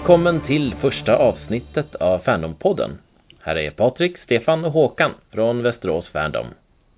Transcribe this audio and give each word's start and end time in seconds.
Välkommen 0.00 0.40
till 0.46 0.74
första 0.80 1.16
avsnittet 1.16 1.94
av 1.94 2.18
Fandompodden. 2.18 2.98
Här 3.40 3.56
är 3.56 3.70
Patrik, 3.70 4.18
Stefan 4.18 4.64
och 4.64 4.72
Håkan 4.72 5.10
från 5.32 5.62
Västerås 5.62 6.08
Fandom. 6.08 6.46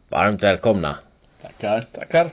Varmt 0.08 0.42
välkomna. 0.42 0.98
Tackar. 1.42 1.86
Tackar. 1.92 2.30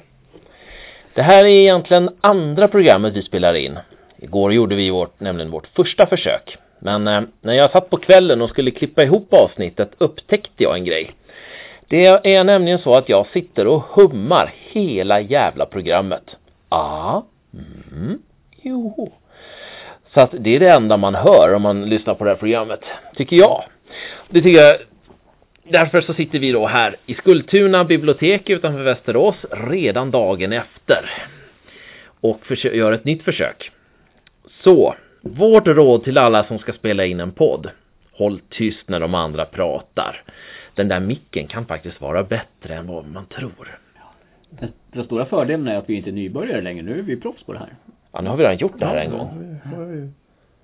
Det 1.14 1.22
här 1.22 1.44
är 1.44 1.48
egentligen 1.48 2.10
andra 2.22 2.68
programmet 2.68 3.14
vi 3.14 3.22
spelar 3.22 3.54
in. 3.54 3.80
Igår 4.18 4.54
gjorde 4.54 4.76
vi 4.76 4.90
vårt, 4.90 5.20
nämligen 5.20 5.52
vårt 5.52 5.68
första 5.68 6.06
försök. 6.06 6.58
Men 6.80 7.08
eh, 7.08 7.22
när 7.42 7.54
jag 7.54 7.72
satt 7.72 7.90
på 7.90 7.98
kvällen 7.98 8.42
och 8.42 8.50
skulle 8.50 8.72
klippa 8.72 9.04
ihop 9.04 9.34
avsnittet 9.34 9.92
upptäckte 9.98 10.64
jag 10.64 10.78
en 10.78 10.86
grej. 10.86 11.12
Det 11.88 12.06
är 12.06 12.44
nämligen 12.44 12.80
så 12.80 12.96
att 12.96 13.10
jag 13.10 13.28
sitter 13.28 13.68
och 13.68 13.82
hummar 13.82 14.54
hela 14.72 15.22
jävla 15.22 15.66
programmet. 15.66 16.36
Ah, 16.70 17.22
mm, 17.54 18.22
jo. 18.62 19.12
Så 20.20 20.24
att 20.24 20.36
det 20.40 20.56
är 20.56 20.60
det 20.60 20.70
enda 20.70 20.98
man 20.98 21.16
hör 21.16 21.54
om 21.54 21.62
man 21.62 21.90
lyssnar 21.90 22.16
på 22.16 22.24
det 22.24 22.30
här 22.30 22.38
programmet, 22.38 22.80
tycker 23.16 23.36
jag. 23.36 23.64
Det 24.30 24.42
tycker 24.42 24.64
jag 24.64 24.78
Därför 25.64 26.02
så 26.02 26.14
sitter 26.14 26.40
vi 26.40 26.52
då 26.52 26.68
här 26.68 26.96
i 27.06 27.14
Skultuna 27.14 27.86
bibliotek 27.86 28.50
utanför 28.50 28.84
Västerås 28.84 29.36
redan 29.52 30.12
dagen 30.12 30.54
efter 30.54 31.10
och 32.22 32.40
gör 32.64 32.92
ett 32.92 33.06
nytt 33.06 33.24
försök. 33.24 33.72
Så, 34.64 34.96
vårt 35.22 35.68
råd 35.68 36.04
till 36.04 36.18
alla 36.18 36.44
som 36.44 36.60
ska 36.60 36.74
spela 36.74 37.06
in 37.06 37.20
en 37.20 37.32
podd. 37.32 37.70
Håll 38.12 38.42
tyst 38.50 38.90
när 38.90 39.00
de 39.00 39.16
andra 39.16 39.46
pratar. 39.46 40.24
Den 40.76 40.88
där 40.88 41.00
micken 41.00 41.48
kan 41.48 41.66
faktiskt 41.66 42.02
vara 42.02 42.24
bättre 42.24 42.76
än 42.76 42.88
vad 42.88 43.06
man 43.06 43.26
tror. 43.26 43.80
Den, 44.50 44.72
den 44.92 45.06
stora 45.06 45.26
fördelen 45.26 45.68
är 45.68 45.78
att 45.78 45.90
vi 45.90 45.94
inte 45.94 46.10
är 46.10 46.14
nybörjare 46.14 46.62
längre. 46.62 46.84
Nu 46.84 47.00
är 47.00 47.04
vi 47.04 47.16
proffs 47.16 47.44
på 47.44 47.54
det 47.54 47.60
här. 47.60 47.74
Ja, 48.20 48.24
nu 48.24 48.30
har 48.30 48.38
vi 48.38 48.44
redan 48.44 48.58
gjort 48.58 48.80
det 48.80 48.86
här 48.86 48.96
en 48.96 49.12
gång. 49.12 49.56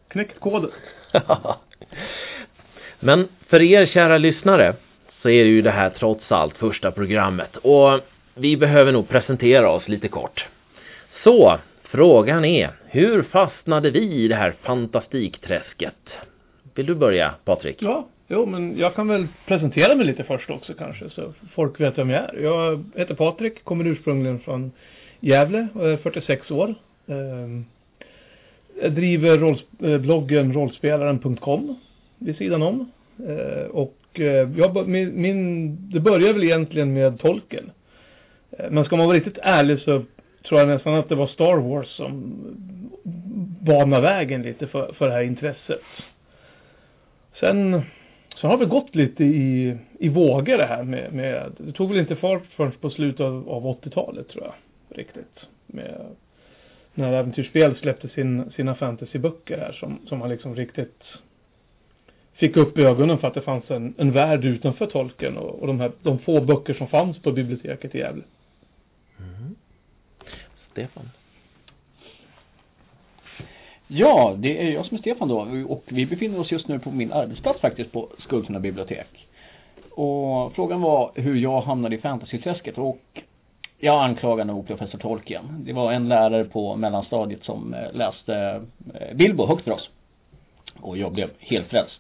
knäckt 0.08 0.40
koden. 0.40 0.72
Men 3.00 3.28
för 3.48 3.62
er 3.62 3.86
kära 3.86 4.18
lyssnare 4.18 4.74
så 5.22 5.30
är 5.30 5.44
det 5.44 5.50
ju 5.50 5.62
det 5.62 5.72
här 5.72 5.90
trots 5.90 6.32
allt 6.32 6.58
första 6.58 6.92
programmet 6.92 7.56
och 7.56 8.00
vi 8.34 8.58
behöver 8.58 8.92
nog 8.92 9.10
presentera 9.10 9.70
oss 9.70 9.88
lite 9.88 10.08
kort. 10.08 10.48
Så, 11.24 11.58
frågan 11.84 12.46
är, 12.46 12.70
hur 12.86 13.24
fastnade 13.24 13.90
vi 13.90 14.14
i 14.14 14.28
det 14.28 14.36
här 14.36 14.56
fantastikträsket? 14.62 16.10
Vill 16.74 16.86
du 16.86 16.96
börja, 16.96 17.34
Patrik? 17.46 17.78
Ja, 17.80 18.08
jo, 18.28 18.46
men 18.46 18.78
jag 18.78 18.96
kan 18.96 19.08
väl 19.08 19.28
presentera 19.46 19.96
mig 19.96 20.06
lite 20.06 20.24
först 20.24 20.50
också 20.50 20.74
kanske, 20.74 21.10
så 21.10 21.34
folk 21.54 21.80
vet 21.80 21.98
vem 21.98 22.10
jag 22.10 22.24
är. 22.24 22.40
Jag 22.44 22.84
heter 22.96 23.16
Patrik, 23.16 23.64
kommer 23.64 23.88
ursprungligen 23.88 24.40
från 24.40 24.72
Gävle 25.20 25.68
och 25.74 25.90
är 25.90 25.98
46 25.98 26.52
år. 26.52 26.76
Ehm, 27.08 27.66
jag 28.82 28.92
driver 28.92 29.38
rolls 29.38 29.62
eh, 29.84 29.98
bloggen 29.98 30.54
rollspelaren.com 30.54 31.76
vid 32.18 32.38
sidan 32.38 32.62
om. 32.62 32.92
Eh, 33.28 33.66
och 33.66 33.98
eh, 34.14 34.50
jag, 34.58 34.88
min, 34.88 35.22
min, 35.22 35.78
det 35.92 36.00
började 36.00 36.34
väl 36.34 36.44
egentligen 36.44 36.94
med 36.94 37.20
tolken. 37.20 37.72
Men 38.70 38.86
ska 38.86 38.98
man 38.98 39.08
vara 39.08 39.18
riktigt 39.18 39.38
ärlig 39.42 39.80
så 39.80 40.04
tror 40.48 40.60
jag 40.60 40.70
nästan 40.70 40.94
att 40.94 41.10
det 41.10 41.16
var 41.16 41.28
Star 41.28 41.58
Wars 41.58 41.88
som 41.88 42.34
banade 43.62 44.02
vägen 44.02 44.42
lite 44.42 44.68
för, 44.68 44.94
för 44.94 45.08
det 45.08 45.14
här 45.14 45.24
intresset. 45.24 45.82
Sen 47.40 47.82
så 48.36 48.48
har 48.48 48.58
vi 48.58 48.66
gått 48.66 48.96
lite 48.96 49.24
i, 49.24 49.78
i 50.00 50.10
vågor 50.10 50.58
det 50.58 50.66
här 50.66 50.84
med, 50.84 51.14
med, 51.14 51.52
det 51.58 51.72
tog 51.72 51.90
väl 51.90 52.00
inte 52.00 52.16
fart 52.16 52.46
förrän 52.56 52.72
på 52.72 52.90
slutet 52.90 53.20
av, 53.20 53.50
av 53.50 53.64
80-talet 53.64 54.30
tror 54.30 54.44
jag, 54.44 54.54
riktigt. 55.00 55.40
Med, 55.68 56.06
när 56.96 57.14
Äventyrsspel 57.14 57.76
släppte 57.76 58.10
sin, 58.10 58.52
sina 58.52 58.76
fantasyböcker 58.76 59.58
här 59.58 59.72
som, 59.72 60.00
som 60.08 60.20
man 60.20 60.30
liksom 60.30 60.56
riktigt 60.56 61.04
fick 62.34 62.58
upp 62.58 62.78
ögonen 62.78 63.18
för 63.18 63.28
att 63.28 63.34
det 63.34 63.42
fanns 63.42 63.72
en, 63.72 63.94
en 63.98 64.12
värld 64.12 64.46
utanför 64.46 64.86
tolken 64.86 65.38
och, 65.38 65.60
och 65.60 65.68
de 65.68 65.80
här, 65.80 65.92
de 66.02 66.20
få 66.20 66.42
böcker 66.42 66.74
som 66.74 66.88
fanns 66.88 67.18
på 67.18 67.32
biblioteket 67.32 67.96
i 67.96 67.98
Gävle. 67.98 68.24
Mm. 69.20 69.56
Stefan? 70.72 71.10
Ja, 73.88 74.36
det 74.38 74.68
är 74.68 74.72
jag 74.72 74.86
som 74.86 74.98
är 74.98 75.02
Stefan 75.02 75.28
då 75.28 75.64
och 75.68 75.84
vi 75.86 76.06
befinner 76.06 76.40
oss 76.40 76.52
just 76.52 76.68
nu 76.68 76.80
på 76.80 76.92
min 76.92 77.12
arbetsplats 77.12 77.62
faktiskt 77.62 77.92
på 77.92 78.10
Skultuna 78.20 78.60
bibliotek. 78.60 79.28
Och 79.92 80.54
frågan 80.56 80.82
var 80.82 81.12
hur 81.16 81.36
jag 81.36 81.62
hamnade 81.62 81.96
i 81.96 82.00
fantasyträsket 82.00 82.78
och 82.78 83.22
jag 83.86 84.04
anklagar 84.04 84.46
nog 84.46 84.68
professor 84.68 84.98
Tolkien. 85.00 85.64
Det 85.66 85.74
var 85.74 85.92
en 85.92 86.10
lärare 86.10 86.44
på 86.44 86.76
mellanstadiet 86.76 87.44
som 87.44 87.74
eh, 87.74 87.94
läste 87.94 88.62
eh, 88.94 89.16
Bilbo 89.16 89.46
högt 89.46 89.64
för 89.64 89.72
oss. 89.72 89.90
Och 90.80 90.98
jag 90.98 91.14
blev 91.14 91.30
helt 91.40 91.68
frälst. 91.68 92.00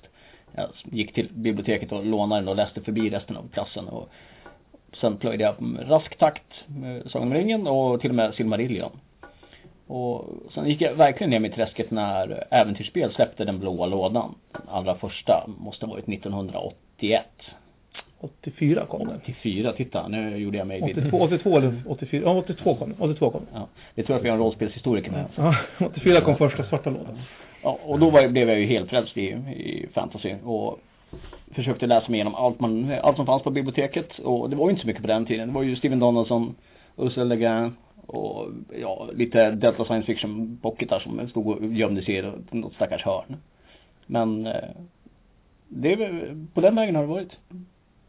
Jag 0.55 0.69
gick 0.83 1.13
till 1.13 1.29
biblioteket 1.31 1.91
och 1.91 2.05
lånade 2.05 2.41
den 2.41 2.47
och 2.47 2.55
läste 2.55 2.81
förbi 2.81 3.09
resten 3.09 3.37
av 3.37 3.49
klassen. 3.53 3.87
Och 3.87 4.09
sen 5.01 5.17
plöjde 5.17 5.43
jag 5.43 5.55
rask 5.79 6.17
takt 6.17 6.53
Sagan 7.05 7.27
om 7.27 7.33
ringen 7.33 7.67
och 7.67 8.01
till 8.01 8.09
och 8.09 8.15
med 8.15 8.33
Silmarillion. 8.33 8.91
Och 9.87 10.25
sen 10.53 10.69
gick 10.69 10.81
jag 10.81 10.95
verkligen 10.95 11.29
ner 11.29 11.39
mig 11.39 11.51
i 11.51 11.53
träsket 11.53 11.91
när 11.91 12.47
Äventyrsspel 12.51 13.13
släppte 13.13 13.45
den 13.45 13.59
blåa 13.59 13.85
lådan. 13.85 14.35
Den 14.51 14.69
allra 14.69 14.95
första 14.95 15.49
måste 15.59 15.85
ha 15.85 15.93
varit 15.93 16.09
1981. 16.09 17.25
84 18.25 18.85
kom 18.85 19.07
den. 19.07 19.17
84, 19.23 19.71
titta 19.71 20.07
nu 20.07 20.37
gjorde 20.37 20.57
jag 20.57 20.67
mig 20.67 20.81
82, 20.81 21.17
82 21.21 21.57
eller 21.57 21.83
84, 21.87 22.21
ja 22.25 22.37
82 22.37 22.75
kom 22.75 22.93
82 22.99 23.29
kom 23.29 23.41
Ja, 23.53 23.67
det 23.95 24.03
tror 24.03 24.13
jag 24.13 24.17
att 24.19 24.25
vi 24.25 24.29
har 24.29 24.37
en 24.37 24.43
rollspelshistoriker 24.43 25.11
med. 25.11 25.25
Ja, 25.35 25.55
84 25.79 26.21
kom 26.21 26.37
första 26.37 26.63
svarta 26.63 26.89
lådan. 26.89 27.19
Ja, 27.63 27.79
och 27.83 27.99
då 27.99 28.09
var, 28.09 28.27
blev 28.27 28.49
jag 28.49 28.59
ju 28.59 28.65
helt 28.65 28.89
frälst 28.89 29.17
i, 29.17 29.27
i 29.31 29.87
fantasy 29.93 30.35
och 30.43 30.79
försökte 31.51 31.87
läsa 31.87 32.11
mig 32.11 32.17
igenom 32.17 32.35
allt 32.35 32.59
man, 32.59 32.93
allt 33.03 33.15
som 33.15 33.25
fanns 33.25 33.43
på 33.43 33.49
biblioteket 33.49 34.19
och 34.19 34.49
det 34.49 34.55
var 34.55 34.65
ju 34.65 34.69
inte 34.69 34.81
så 34.81 34.87
mycket 34.87 35.01
på 35.01 35.07
den 35.07 35.25
tiden. 35.25 35.47
Det 35.47 35.53
var 35.53 35.63
ju 35.63 35.75
Steven 35.75 35.99
Donaldson, 35.99 36.55
Ursula 36.97 37.23
Le 37.23 37.35
Guin 37.35 37.75
och 38.07 38.47
ja, 38.81 39.09
lite 39.13 39.51
Delta 39.51 39.85
Science 39.85 40.05
Fiction 40.05 40.59
pocketar 40.61 40.99
som 40.99 41.29
stod 41.29 41.47
och 41.47 41.65
gömde 41.65 42.01
sig 42.01 42.15
i 42.17 42.31
något 42.51 42.73
stackars 42.73 43.03
hörn. 43.03 43.37
Men 44.05 44.47
eh, 44.47 44.69
det, 45.67 45.97
på 46.53 46.61
den 46.61 46.75
vägen 46.75 46.95
har 46.95 47.01
det 47.01 47.09
varit. 47.09 47.39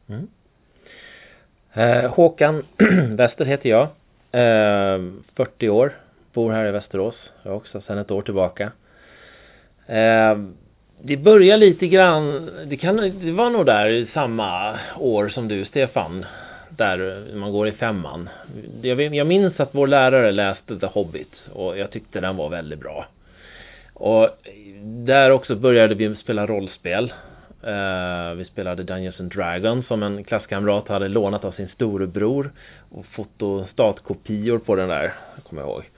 Mm. 0.09 0.27
Eh, 1.73 2.11
Håkan 2.11 2.65
Wester 3.17 3.45
heter 3.45 3.71
jag. 3.71 3.83
Eh, 4.33 5.01
40 5.35 5.69
år. 5.69 5.93
Bor 6.33 6.53
här 6.53 6.69
i 6.69 6.73
Västerås. 6.73 7.15
Jag 7.43 7.57
också 7.57 7.81
sedan 7.81 7.99
ett 7.99 8.11
år 8.11 8.23
tillbaka. 8.23 8.73
Eh, 9.87 10.39
det 11.03 11.17
börjar 11.17 11.57
lite 11.57 11.87
grann, 11.87 12.51
det, 12.67 12.77
kan, 12.77 12.97
det 12.97 13.33
var 13.33 13.51
nog 13.51 13.67
där 13.67 13.87
i 13.87 14.07
samma 14.15 14.79
år 14.99 15.29
som 15.29 15.49
du 15.49 15.65
Stefan. 15.65 16.25
Där 16.69 17.27
man 17.35 17.53
går 17.53 17.69
i 17.69 17.73
femman. 17.73 18.29
Jag, 18.83 19.15
jag 19.15 19.27
minns 19.27 19.61
att 19.61 19.75
vår 19.75 19.87
lärare 19.87 20.33
läste 20.33 20.79
The 20.79 20.87
Hobbit 20.87 21.33
och 21.53 21.79
jag 21.79 21.91
tyckte 21.91 22.21
den 22.21 22.37
var 22.37 22.49
väldigt 22.49 22.81
bra. 22.81 23.07
Och 23.95 24.31
där 24.83 25.31
också 25.31 25.57
började 25.57 25.95
vi 25.95 26.17
spela 26.17 26.47
rollspel. 26.47 27.13
Eh, 27.67 28.35
vi 28.35 28.45
spelade 28.45 28.83
Dungeons 28.83 29.21
and 29.21 29.33
Dragons 29.33 29.87
som 29.87 30.03
en 30.03 30.25
klasskamrat 30.25 30.89
hade 30.89 31.09
lånat 31.09 31.45
av 31.45 31.53
sin 31.53 31.69
storebror 31.69 32.53
och 32.91 33.07
fotostatkopior 33.07 34.59
på 34.59 34.77
den 34.77 34.89
där, 34.89 35.15
kommer 35.49 35.63
jag 35.63 35.71
ihåg. 35.71 35.91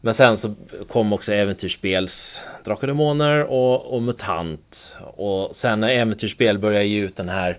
Men 0.00 0.14
sen 0.14 0.38
så 0.38 0.54
kom 0.88 1.12
också 1.12 1.32
äventyrsspels 1.32 2.12
Drakar 2.64 2.82
och 2.82 2.86
Demoner 2.86 3.44
och, 3.44 3.94
och 3.94 4.02
MUTANT 4.02 4.76
och 5.00 5.56
sen 5.60 5.80
när 5.80 5.88
äventyrsspel 5.88 6.58
började 6.58 6.84
ge 6.84 7.00
ut 7.00 7.16
den 7.16 7.28
här 7.28 7.58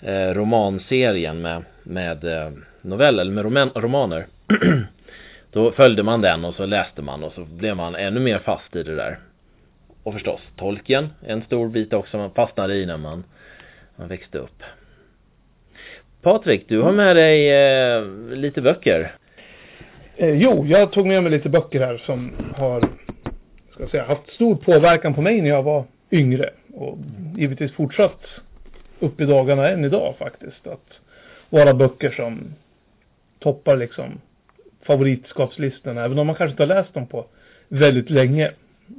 eh, 0.00 0.34
romanserien 0.34 1.42
med, 1.42 1.64
med 1.82 2.24
eh, 2.24 2.52
noveller, 2.80 3.24
med 3.24 3.44
roman, 3.44 3.70
romaner 3.74 4.26
då 5.52 5.72
följde 5.72 6.02
man 6.02 6.20
den 6.20 6.44
och 6.44 6.54
så 6.54 6.66
läste 6.66 7.02
man 7.02 7.24
och 7.24 7.32
så 7.32 7.44
blev 7.44 7.76
man 7.76 7.94
ännu 7.94 8.20
mer 8.20 8.38
fast 8.38 8.76
i 8.76 8.82
det 8.82 8.96
där 8.96 9.18
och 10.02 10.12
förstås 10.12 10.40
tolken, 10.56 11.08
en 11.26 11.42
stor 11.42 11.68
bit 11.68 11.92
också 11.92 12.16
man 12.16 12.30
fastnade 12.30 12.74
i 12.74 12.86
när 12.86 12.96
man, 12.96 13.24
man 13.96 14.08
växte 14.08 14.38
upp. 14.38 14.62
Patrik, 16.22 16.64
du 16.68 16.80
har 16.80 16.92
med 16.92 17.16
dig 17.16 17.50
eh, 17.50 18.04
lite 18.36 18.62
böcker. 18.62 19.14
Eh, 20.16 20.42
jo, 20.42 20.66
jag 20.66 20.92
tog 20.92 21.06
med 21.06 21.22
mig 21.22 21.32
lite 21.32 21.48
böcker 21.48 21.80
här 21.80 21.96
som 22.06 22.32
har 22.56 22.88
ska 23.80 23.88
säga, 23.88 24.04
haft 24.04 24.30
stor 24.34 24.54
påverkan 24.54 25.14
på 25.14 25.22
mig 25.22 25.40
när 25.40 25.48
jag 25.48 25.62
var 25.62 25.84
yngre. 26.10 26.50
Och 26.74 26.98
givetvis 27.36 27.72
fortsatt 27.72 28.20
upp 28.98 29.20
i 29.20 29.24
dagarna 29.24 29.68
än 29.68 29.84
idag 29.84 30.14
faktiskt. 30.18 30.66
Att 30.66 30.86
vara 31.50 31.74
böcker 31.74 32.10
som 32.10 32.54
toppar 33.38 33.76
liksom 33.76 34.20
favoritskapslistorna. 34.82 36.04
Även 36.04 36.18
om 36.18 36.26
man 36.26 36.36
kanske 36.36 36.52
inte 36.52 36.62
har 36.62 36.82
läst 36.82 36.94
dem 36.94 37.06
på 37.06 37.26
väldigt 37.68 38.10
länge 38.10 38.52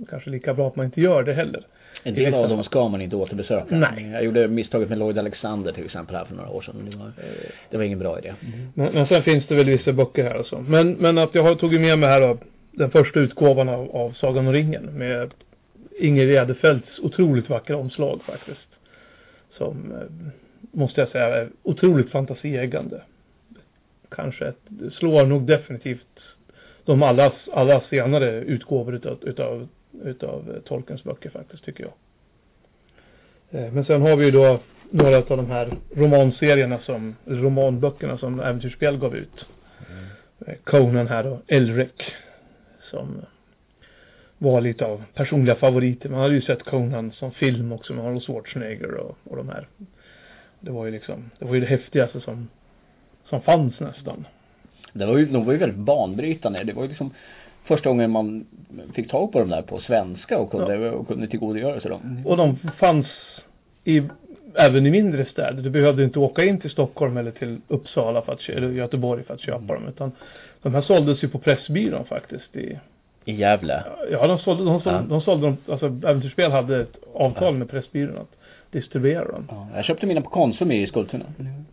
kanske 0.09 0.29
lika 0.29 0.53
bra 0.53 0.67
att 0.67 0.75
man 0.75 0.85
inte 0.85 1.01
gör 1.01 1.23
det 1.23 1.33
heller. 1.33 1.63
En 2.03 2.13
del 2.13 2.33
av 2.33 2.49
dem 2.49 2.63
ska 2.63 2.87
man 2.87 3.01
inte 3.01 3.15
återbesöka. 3.15 3.75
Nej. 3.75 4.09
Jag 4.11 4.23
gjorde 4.23 4.47
misstaget 4.47 4.89
med 4.89 4.97
Lloyd 4.97 5.17
Alexander 5.17 5.71
till 5.71 5.85
exempel 5.85 6.15
här 6.15 6.25
för 6.25 6.35
några 6.35 6.49
år 6.49 6.61
sedan. 6.61 6.87
Det 6.91 6.97
var, 6.97 7.11
det 7.69 7.77
var 7.77 7.83
ingen 7.83 7.99
bra 7.99 8.19
idé. 8.19 8.33
Mm. 8.41 8.69
Men, 8.73 8.93
men 8.93 9.07
sen 9.07 9.23
finns 9.23 9.47
det 9.47 9.55
väl 9.55 9.65
vissa 9.65 9.93
böcker 9.93 10.23
här 10.23 10.35
och 10.35 10.45
så. 10.45 10.59
Men, 10.59 10.91
men 10.91 11.17
att 11.17 11.35
jag 11.35 11.43
har 11.43 11.55
tagit 11.55 11.81
med 11.81 11.99
mig 11.99 12.09
här 12.09 12.21
då, 12.21 12.37
den 12.71 12.91
första 12.91 13.19
utgåvan 13.19 13.69
av, 13.69 13.95
av 13.95 14.11
Sagan 14.11 14.47
om 14.47 14.53
ringen 14.53 14.85
med 14.85 15.31
Inger 15.99 16.27
Edefelts 16.27 16.99
otroligt 16.99 17.49
vackra 17.49 17.77
omslag 17.77 18.21
faktiskt. 18.25 18.67
Som, 19.57 19.91
eh, 19.91 20.31
måste 20.71 21.01
jag 21.01 21.09
säga, 21.09 21.25
är 21.25 21.49
otroligt 21.63 22.11
fantasieggande. 22.11 23.01
Kanske 24.09 24.47
ett, 24.47 24.61
slår 24.93 25.25
nog 25.25 25.47
definitivt 25.47 26.19
de 26.85 27.03
alla, 27.03 27.31
alla 27.53 27.81
senare 27.89 28.41
utgåvor 28.41 28.95
utav, 28.95 29.17
utav, 29.21 29.67
utav 30.03 30.61
Tolkens 30.65 31.03
böcker 31.03 31.29
faktiskt, 31.29 31.63
tycker 31.63 31.83
jag. 31.83 31.93
Eh, 33.61 33.71
men 33.71 33.85
sen 33.85 34.01
har 34.01 34.15
vi 34.15 34.25
ju 34.25 34.31
då 34.31 34.59
några 34.89 35.17
av 35.17 35.37
de 35.37 35.49
här 35.49 35.77
romanserierna 35.95 36.79
som, 36.79 37.15
romanböckerna 37.25 38.17
som 38.17 38.39
Äventyrsspel 38.39 38.97
gav 38.97 39.15
ut. 39.15 39.45
Mm. 39.89 40.57
Conan 40.63 41.07
här 41.07 41.27
och 41.27 41.41
Elric. 41.47 41.91
Som 42.81 43.21
var 44.37 44.61
lite 44.61 44.85
av 44.85 45.03
personliga 45.13 45.55
favoriter. 45.55 46.09
Man 46.09 46.19
hade 46.19 46.33
ju 46.33 46.41
sett 46.41 46.63
Conan 46.63 47.11
som 47.11 47.31
film 47.31 47.71
också 47.71 47.93
med 47.93 48.05
Arnold 48.05 48.23
Schwarzenegger 48.23 48.93
och, 48.93 49.17
och 49.23 49.37
de 49.37 49.49
här. 49.49 49.67
Det 50.59 50.71
var 50.71 50.85
ju 50.85 50.91
liksom, 50.91 51.29
det 51.39 51.45
var 51.45 51.55
ju 51.55 51.61
det 51.61 51.67
häftigaste 51.67 52.21
som, 52.21 52.49
som 53.25 53.41
fanns 53.41 53.79
nästan. 53.79 54.27
Det 54.93 55.05
var 55.05 55.17
ju, 55.17 55.25
de 55.25 55.45
var 55.45 55.53
ju 55.53 55.59
väldigt 55.59 55.79
banbrytande. 55.79 56.63
Det 56.63 56.73
var 56.73 56.83
ju 56.83 56.89
liksom 56.89 57.13
första 57.63 57.89
gången 57.89 58.11
man 58.11 58.45
fick 58.93 59.11
tag 59.11 59.31
på 59.31 59.39
dem 59.39 59.49
där 59.49 59.61
på 59.61 59.79
svenska 59.79 60.39
och 60.39 60.51
kunde, 60.51 60.75
ja. 60.75 60.91
och 60.91 61.07
kunde 61.07 61.27
tillgodogöra 61.27 61.81
sig 61.81 61.89
dem. 61.89 62.23
Och 62.25 62.37
de 62.37 62.57
fanns 62.79 63.07
i, 63.83 64.03
även 64.55 64.85
i 64.85 64.91
mindre 64.91 65.25
städer. 65.25 65.63
Du 65.63 65.69
behövde 65.69 66.03
inte 66.03 66.19
åka 66.19 66.43
in 66.43 66.59
till 66.59 66.69
Stockholm 66.69 67.17
eller 67.17 67.31
till 67.31 67.61
Uppsala 67.67 68.21
för 68.21 68.33
att, 68.33 68.49
eller 68.49 68.69
Göteborg 68.69 69.23
för 69.23 69.33
att 69.33 69.41
köpa 69.41 69.57
mm. 69.57 69.67
dem. 69.67 69.87
Utan 69.87 70.11
de 70.61 70.75
här 70.75 70.81
såldes 70.81 71.23
ju 71.23 71.27
på 71.27 71.39
Pressbyrån 71.39 72.05
faktiskt 72.05 72.55
i 72.55 72.79
i 73.25 73.35
Gävle? 73.35 73.83
Ja, 74.11 74.27
de 74.27 74.39
sålde, 74.39 74.63
de 74.63 74.81
sålde, 74.81 74.99
ja. 74.99 75.05
de 75.09 75.21
sålde 75.21 75.47
dem, 75.47 75.57
alltså 75.67 75.85
Äventyrsspel 75.85 76.51
hade 76.51 76.81
ett 76.81 76.97
avtal 77.13 77.43
ja. 77.43 77.51
med 77.51 77.69
Pressbyrån 77.69 78.17
att 78.17 78.35
distribuera 78.71 79.31
dem. 79.31 79.47
Ja, 79.49 79.67
jag 79.75 79.85
köpte 79.85 80.05
mina 80.05 80.21
på 80.21 80.29
Konsum 80.29 80.71
i 80.71 80.87
Skultuna. 80.87 81.25
Mm. 81.39 81.65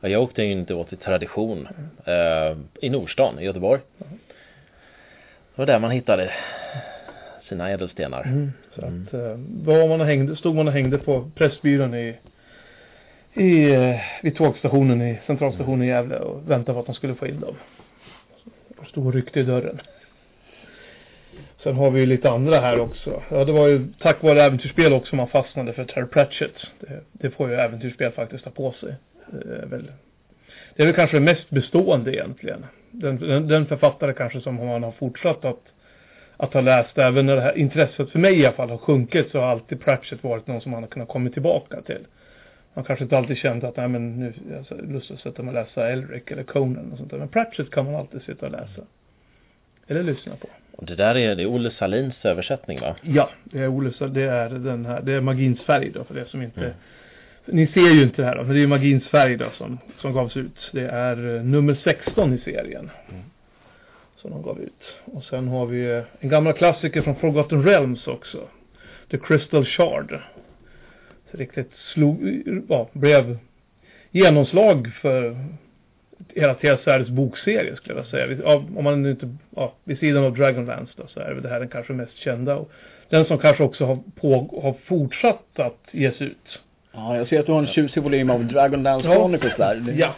Ja, 0.00 0.08
jag 0.08 0.22
åkte 0.22 0.44
in 0.44 0.64
då 0.64 0.84
till 0.84 0.98
Tradition 0.98 1.68
eh, 2.04 2.56
i 2.80 2.90
Nordstan 2.90 3.38
i 3.38 3.44
Göteborg. 3.44 3.80
Mm. 4.00 4.18
Det 5.54 5.58
var 5.58 5.66
där 5.66 5.78
man 5.78 5.90
hittade 5.90 6.32
sina 7.48 7.70
ädelstenar. 7.70 8.22
Mm. 8.22 8.52
Så 8.74 8.86
mm. 8.86 9.06
att, 9.06 9.14
eh, 9.14 9.40
var 9.66 9.88
man 9.88 10.00
och 10.00 10.06
hängde, 10.06 10.36
stod 10.36 10.54
man 10.54 10.68
och 10.68 10.72
hängde 10.72 10.98
på 10.98 11.30
Pressbyrån 11.34 11.94
i 11.94 12.16
i, 13.34 13.72
eh, 13.72 14.00
vid 14.22 14.36
tågstationen 14.36 15.02
i 15.02 15.18
centralstationen 15.26 15.82
i 15.82 15.86
Gävle 15.86 16.18
och 16.18 16.50
väntade 16.50 16.74
på 16.74 16.80
att 16.80 16.86
de 16.86 16.94
skulle 16.94 17.14
få 17.14 17.26
in 17.26 17.40
dem. 17.40 17.54
Och 18.78 18.86
stod 18.86 19.06
och 19.06 19.14
ryckte 19.14 19.40
i 19.40 19.42
dörren. 19.42 19.80
Sen 21.62 21.76
har 21.76 21.90
vi 21.90 22.00
ju 22.00 22.06
lite 22.06 22.30
andra 22.30 22.60
här 22.60 22.78
också. 22.78 23.22
Ja, 23.30 23.44
det 23.44 23.52
var 23.52 23.68
ju 23.68 23.86
tack 23.98 24.22
vare 24.22 24.42
äventyrsspel 24.42 24.92
också 24.92 25.16
man 25.16 25.28
fastnade 25.28 25.72
för 25.72 25.84
Terry 25.84 26.06
Pratchett. 26.06 26.66
Det, 26.80 27.00
det 27.12 27.30
får 27.30 27.50
ju 27.50 27.54
äventyrsspel 27.54 28.12
faktiskt 28.12 28.44
ta 28.44 28.50
på 28.50 28.72
sig. 28.72 28.94
Det 29.26 29.54
är 29.62 29.66
väl, 29.66 29.92
det 30.76 30.82
är 30.82 30.86
väl 30.86 30.94
kanske 30.94 31.16
det 31.16 31.20
mest 31.20 31.50
bestående 31.50 32.14
egentligen. 32.14 32.66
Den, 32.92 33.48
den, 33.48 33.66
författare 33.66 34.12
kanske 34.12 34.40
som 34.40 34.54
man 34.54 34.82
har 34.82 34.92
fortsatt 34.92 35.44
att, 35.44 35.62
att 36.36 36.54
ha 36.54 36.60
läst, 36.60 36.98
även 36.98 37.26
när 37.26 37.36
det 37.36 37.42
här 37.42 37.58
intresset 37.58 38.10
för 38.10 38.18
mig 38.18 38.40
i 38.40 38.46
alla 38.46 38.56
fall 38.56 38.70
har 38.70 38.78
sjunkit 38.78 39.30
så 39.30 39.40
har 39.40 39.46
alltid 39.46 39.80
Pratchett 39.80 40.24
varit 40.24 40.46
någon 40.46 40.60
som 40.60 40.72
man 40.72 40.82
har 40.82 40.90
kunnat 40.90 41.08
komma 41.08 41.30
tillbaka 41.30 41.82
till. 41.82 42.06
Man 42.74 42.84
kanske 42.84 43.02
inte 43.02 43.18
alltid 43.18 43.36
känt 43.36 43.64
att, 43.64 43.76
nej 43.76 43.88
men 43.88 44.20
nu, 44.20 44.32
jag 44.50 44.76
har 44.76 44.82
lust 44.82 45.10
att 45.10 45.20
sätta 45.20 45.42
mig 45.42 45.48
och 45.48 45.54
läsa 45.54 45.88
Elric 45.88 46.22
eller 46.26 46.42
Conan 46.42 46.92
och 46.92 46.98
sånt 46.98 47.10
där. 47.10 47.18
Men 47.18 47.28
Pratchett 47.28 47.70
kan 47.70 47.84
man 47.84 47.94
alltid 47.94 48.22
sitta 48.22 48.46
och 48.46 48.52
läsa. 48.52 48.82
Eller 49.86 50.02
lyssna 50.02 50.36
på. 50.36 50.48
Och 50.76 50.86
det 50.86 50.94
där 50.94 51.16
är, 51.16 51.36
det 51.36 51.42
är 51.42 51.46
Olle 51.46 51.70
Salins 51.70 52.24
översättning 52.24 52.80
va? 52.80 52.96
Ja, 53.02 53.30
det 53.44 53.58
är 53.58 53.68
Olle 53.68 54.08
det 54.08 54.22
är 54.22 54.48
den 54.48 54.86
här, 54.86 55.02
det 55.02 55.12
är 55.12 55.20
Magins 55.20 55.60
färg 55.60 55.90
då 55.90 56.04
för 56.04 56.14
det 56.14 56.26
som 56.26 56.42
inte 56.42 56.60
mm. 56.60 56.72
Ni 57.44 57.66
ser 57.66 57.90
ju 57.90 58.02
inte 58.02 58.22
det 58.22 58.28
här 58.28 58.36
då, 58.36 58.42
men 58.42 58.54
det 58.54 58.62
är 58.62 58.66
Magins 58.66 59.08
färg 59.08 59.36
då 59.36 59.50
som, 59.50 59.78
som 59.98 60.12
gavs 60.12 60.36
ut. 60.36 60.70
Det 60.72 60.86
är 60.86 61.26
uh, 61.26 61.42
nummer 61.42 61.74
16 61.84 62.34
i 62.34 62.38
serien. 62.38 62.90
Mm. 63.08 63.22
Som 64.16 64.30
de 64.30 64.42
gav 64.42 64.60
ut. 64.60 64.82
Och 65.04 65.24
sen 65.24 65.48
har 65.48 65.66
vi 65.66 65.92
uh, 65.92 66.04
en 66.20 66.28
gammal 66.28 66.52
klassiker 66.52 67.02
från 67.02 67.16
Forgotten 67.16 67.64
Realms 67.64 68.06
också. 68.06 68.48
The 69.10 69.18
Crystal 69.18 69.64
Shard. 69.64 70.20
Så 71.30 71.36
riktigt 71.36 71.72
slog, 71.92 72.42
ja, 72.68 72.88
blev 72.92 73.38
genomslag 74.10 74.92
för 75.00 75.36
hela 76.34 76.54
TSRs 76.54 77.08
bokserie 77.08 77.76
skulle 77.76 77.96
jag 77.96 78.06
säga. 78.06 78.56
Om 78.56 78.84
man 78.84 79.06
inte, 79.06 79.36
ja, 79.56 79.74
vid 79.84 79.98
sidan 79.98 80.24
av 80.24 80.34
Dragonlance 80.36 80.92
då 80.96 81.06
så 81.06 81.20
är 81.20 81.34
det 81.34 81.48
här 81.48 81.60
den 81.60 81.68
kanske 81.68 81.92
mest 81.92 82.16
kända. 82.16 82.56
Och 82.56 82.70
den 83.08 83.24
som 83.24 83.38
kanske 83.38 83.62
också 83.62 83.84
har, 83.84 83.98
på, 84.20 84.60
har 84.62 84.72
fortsatt 84.72 85.58
att 85.58 85.88
ges 85.90 86.20
ut. 86.20 86.60
Ja, 86.92 87.16
jag 87.16 87.28
ser 87.28 87.40
att 87.40 87.46
du 87.46 87.52
har 87.52 87.58
en 87.58 87.66
tjusig 87.66 88.02
volym 88.02 88.30
av 88.30 88.44
Dragonlance 88.44 89.08
ja. 89.08 89.14
Chronicles 89.14 89.56
där. 89.56 89.74
Det, 89.74 89.92
ja. 89.92 90.14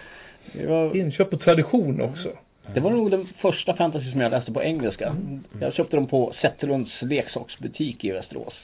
Det 0.53 0.67
var... 0.67 0.97
Inköp 0.97 1.31
på 1.31 1.37
tradition 1.37 2.01
också. 2.01 2.29
Det 2.75 2.81
var 2.81 2.91
nog 2.91 3.11
den 3.11 3.29
första 3.41 3.75
fantasy 3.77 4.11
som 4.11 4.21
jag 4.21 4.31
läste 4.31 4.53
på 4.53 4.63
engelska. 4.63 5.07
Mm. 5.07 5.45
Jag 5.61 5.75
köpte 5.75 5.97
dem 5.97 6.07
på 6.07 6.33
Zetterlunds 6.41 7.03
leksaksbutik 7.03 8.05
i 8.05 8.11
Västerås. 8.11 8.55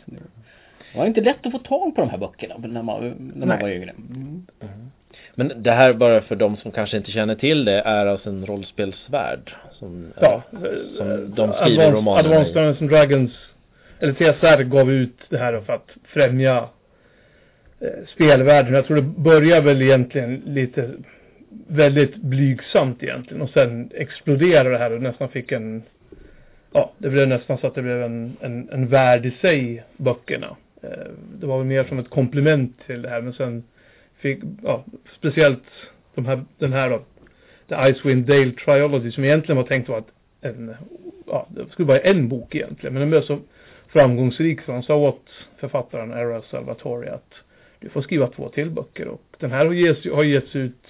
Det 0.92 0.98
var 0.98 1.06
inte 1.06 1.20
lätt 1.20 1.46
att 1.46 1.52
få 1.52 1.58
tag 1.58 1.94
på 1.94 2.00
de 2.00 2.10
här 2.10 2.18
böckerna 2.18 2.54
när 2.58 2.82
man, 2.82 3.32
när 3.34 3.46
man 3.46 3.60
var 3.60 3.68
yngre. 3.68 3.90
Mm. 3.90 4.46
Mm. 4.60 4.90
Men 5.34 5.52
det 5.62 5.72
här 5.72 5.92
bara 5.92 6.20
för 6.20 6.36
de 6.36 6.56
som 6.56 6.70
kanske 6.70 6.96
inte 6.96 7.10
känner 7.10 7.34
till 7.34 7.64
det 7.64 7.80
är 7.80 8.06
alltså 8.06 8.28
en 8.28 8.46
rollspelsvärld 8.46 9.54
som, 9.72 10.12
ja, 10.20 10.42
som 10.96 11.34
de 11.34 11.52
skriver 11.52 11.62
Advanced, 11.62 11.92
romaner 11.92 12.18
Advanced 12.18 12.54
Dungeons 12.54 12.78
Dragons 12.78 13.32
eller 14.00 14.12
TSR 14.12 14.62
gav 14.62 14.92
ut 14.92 15.16
det 15.28 15.38
här 15.38 15.60
för 15.60 15.72
att 15.72 15.88
främja 16.04 16.68
Eh, 17.80 18.06
spelvärlden. 18.06 18.74
Jag 18.74 18.86
tror 18.86 18.96
det 18.96 19.02
börjar 19.02 19.60
väl 19.60 19.82
egentligen 19.82 20.42
lite 20.44 20.90
väldigt 21.66 22.16
blygsamt 22.16 23.02
egentligen 23.02 23.42
och 23.42 23.50
sen 23.50 23.90
exploderade 23.94 24.70
det 24.70 24.78
här 24.78 24.92
och 24.92 25.02
nästan 25.02 25.28
fick 25.28 25.52
en 25.52 25.82
ja, 26.72 26.92
det 26.98 27.10
blev 27.10 27.28
nästan 27.28 27.58
så 27.58 27.66
att 27.66 27.74
det 27.74 27.82
blev 27.82 28.02
en, 28.02 28.36
en, 28.40 28.68
en 28.72 28.88
värld 28.88 29.26
i 29.26 29.30
sig, 29.30 29.84
böckerna. 29.96 30.56
Eh, 30.82 31.10
det 31.40 31.46
var 31.46 31.58
väl 31.58 31.66
mer 31.66 31.84
som 31.84 31.98
ett 31.98 32.10
komplement 32.10 32.86
till 32.86 33.02
det 33.02 33.08
här 33.08 33.20
men 33.20 33.32
sen 33.32 33.64
fick, 34.18 34.38
ja, 34.62 34.84
speciellt 35.18 35.64
de 36.14 36.26
här, 36.26 36.44
den 36.58 36.72
här 36.72 36.90
då, 36.90 37.02
The 37.68 37.90
Icewind 37.90 38.26
Dale 38.26 38.52
Triology 38.52 39.10
som 39.10 39.24
egentligen 39.24 39.56
var 39.56 39.64
tänkt 39.64 39.84
att 39.84 39.90
vara 39.90 40.04
en, 40.40 40.74
ja, 41.26 41.46
det 41.50 41.70
skulle 41.70 41.88
vara 41.88 41.98
en 41.98 42.28
bok 42.28 42.54
egentligen, 42.54 42.94
men 42.94 43.00
den 43.00 43.10
blev 43.10 43.22
så 43.22 43.38
framgångsrik 43.88 44.60
så 44.60 44.72
han 44.72 44.82
sa 44.82 44.94
åt 44.94 45.24
författaren 45.60 46.10
Era 46.10 46.42
Salvatore 46.42 47.12
att 47.12 47.34
du 47.80 47.88
får 47.88 48.02
skriva 48.02 48.26
två 48.26 48.48
till 48.48 48.70
böcker 48.70 49.08
och 49.08 49.22
den 49.38 49.50
här 49.50 49.66
har 49.66 49.72
getts, 49.72 50.06
har 50.10 50.22
getts 50.22 50.56
ut 50.56 50.86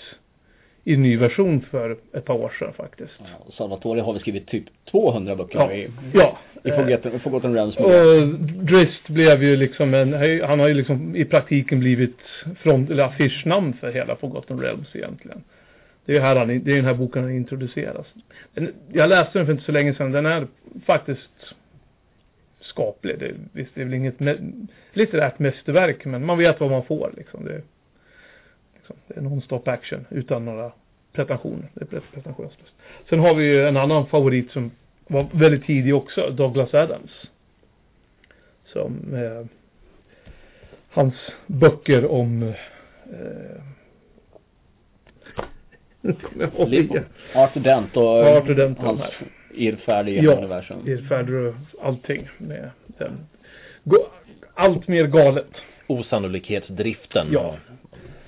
i 0.84 0.96
ny 0.96 1.16
version 1.16 1.60
för 1.70 1.96
ett 2.12 2.24
par 2.24 2.34
år 2.34 2.52
sedan 2.58 2.72
faktiskt. 2.72 3.12
Ja, 3.18 3.52
Salvatore 3.52 4.00
har 4.00 4.12
väl 4.12 4.20
skrivit 4.20 4.46
typ 4.46 4.64
200 4.90 5.36
böcker 5.36 5.58
ja, 5.58 5.72
i, 5.72 5.90
ja. 6.14 6.38
i 6.64 6.70
Forgotten, 6.70 7.20
Forgotten 7.20 7.54
Realms. 7.54 7.76
Och 7.76 8.28
Drist 8.64 9.08
blev 9.08 9.42
ju 9.42 9.56
liksom 9.56 9.94
en, 9.94 10.12
han 10.42 10.60
har 10.60 10.68
ju 10.68 10.74
liksom 10.74 11.16
i 11.16 11.24
praktiken 11.24 11.80
blivit 11.80 12.18
front, 12.62 12.90
eller 12.90 13.04
affischnamn 13.04 13.72
för 13.72 13.92
hela 13.92 14.16
Forgotten 14.16 14.60
Realms 14.60 14.96
egentligen. 14.96 15.42
Det 16.04 16.16
är 16.16 16.20
här 16.20 16.36
han, 16.36 16.48
det 16.48 16.72
är 16.72 16.76
den 16.76 16.84
här 16.84 16.94
boken 16.94 17.22
han 17.22 17.32
introduceras. 17.32 18.06
Jag 18.92 19.08
läste 19.08 19.38
den 19.38 19.46
för 19.46 19.52
inte 19.52 19.64
så 19.64 19.72
länge 19.72 19.94
sedan, 19.94 20.12
den 20.12 20.26
är 20.26 20.46
faktiskt 20.86 21.54
skaplig. 22.70 23.18
Det, 23.18 23.34
visst, 23.52 23.74
det 23.74 23.80
är 23.80 23.84
väl 23.84 23.94
inget 23.94 24.20
litterärt 24.92 25.38
mästerverk, 25.38 26.04
men 26.04 26.26
man 26.26 26.38
vet 26.38 26.60
vad 26.60 26.70
man 26.70 26.84
får 26.84 27.12
liksom. 27.16 27.44
Det, 27.44 27.62
liksom, 28.74 28.96
det 29.06 29.16
är 29.16 29.20
non-stop 29.20 29.62
action 29.70 30.06
utan 30.10 30.44
några 30.44 30.72
pretensioner. 31.12 31.70
Det 31.74 31.92
är 31.92 32.00
pretensionslöst. 32.12 32.72
Sen 33.08 33.20
har 33.20 33.34
vi 33.34 33.44
ju 33.44 33.68
en 33.68 33.76
annan 33.76 34.06
favorit 34.06 34.50
som 34.50 34.70
var 35.06 35.26
väldigt 35.32 35.64
tidig 35.64 35.94
också, 35.94 36.30
Douglas 36.30 36.74
Adams. 36.74 37.30
Som 38.64 39.14
eh, 39.14 39.46
hans 40.90 41.14
böcker 41.46 42.06
om 42.06 42.42
eh, 42.42 43.62
Arthur 47.34 47.60
Dent 47.60 47.96
och 47.96 48.26
Arthur 48.26 48.54
Dent 48.54 48.78
hans 48.78 49.00
irrfärd 49.54 50.08
i 50.08 50.16
ja, 50.16 50.32
universum. 50.32 50.88
irrfärd 50.88 51.30
och 51.30 51.54
allting 51.82 52.28
med 52.38 52.70
den. 52.86 53.26
Allt 54.54 54.88
mer 54.88 55.06
galet. 55.06 55.50
Osannolikhetsdriften. 55.86 57.28
Ja. 57.32 57.56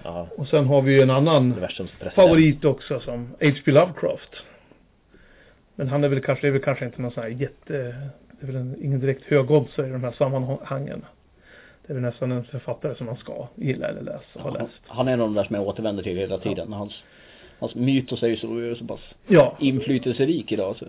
ja. 0.02 0.29
Och 0.37 0.49
sen 0.49 0.67
har 0.67 0.83
vi 0.83 0.93
ju 0.93 1.02
en 1.02 1.11
annan 1.11 1.55
favorit 2.14 2.64
också 2.64 3.00
som 3.00 3.26
H.P. 3.41 3.73
Lovecraft. 3.73 4.43
Men 5.75 5.88
han 5.88 6.05
är 6.05 6.09
väl 6.09 6.21
kanske, 6.21 6.47
är 6.47 6.50
väl 6.50 6.62
kanske 6.62 6.85
inte 6.85 7.02
någon 7.02 7.11
sån 7.11 7.23
här 7.23 7.31
jätte, 7.31 7.73
det 8.41 8.43
är 8.43 8.47
väl 8.47 8.57
en, 8.57 8.85
ingen 8.85 9.00
direkt 9.00 9.25
högoddsare 9.25 9.87
i 9.87 9.91
de 9.91 10.05
här 10.05 10.12
sammanhangen. 10.12 11.05
Det 11.87 11.93
är 11.93 11.95
väl 11.95 12.02
nästan 12.02 12.33
en 12.33 12.45
författare 12.45 12.95
som 12.95 13.07
man 13.07 13.17
ska 13.17 13.49
gilla 13.55 13.88
eller 13.88 14.02
läsa, 14.02 14.41
ha 14.41 14.50
läst. 14.50 14.83
Han 14.87 15.09
är 15.09 15.17
de 15.17 15.35
där 15.35 15.45
som 15.45 15.57
jag 15.57 15.67
återvänder 15.67 16.02
till 16.02 16.17
hela 16.17 16.38
tiden. 16.38 16.67
Ja. 16.71 16.76
Hans 16.76 17.02
Hans 17.62 17.75
mytos 17.75 18.23
är 18.23 18.28
ju 18.28 18.37
så, 18.37 18.75
så 18.78 18.85
pass 18.85 19.00
Ja. 19.28 19.57
inflytelserik 19.61 20.52
idag. 20.52 20.76
Så. 20.76 20.87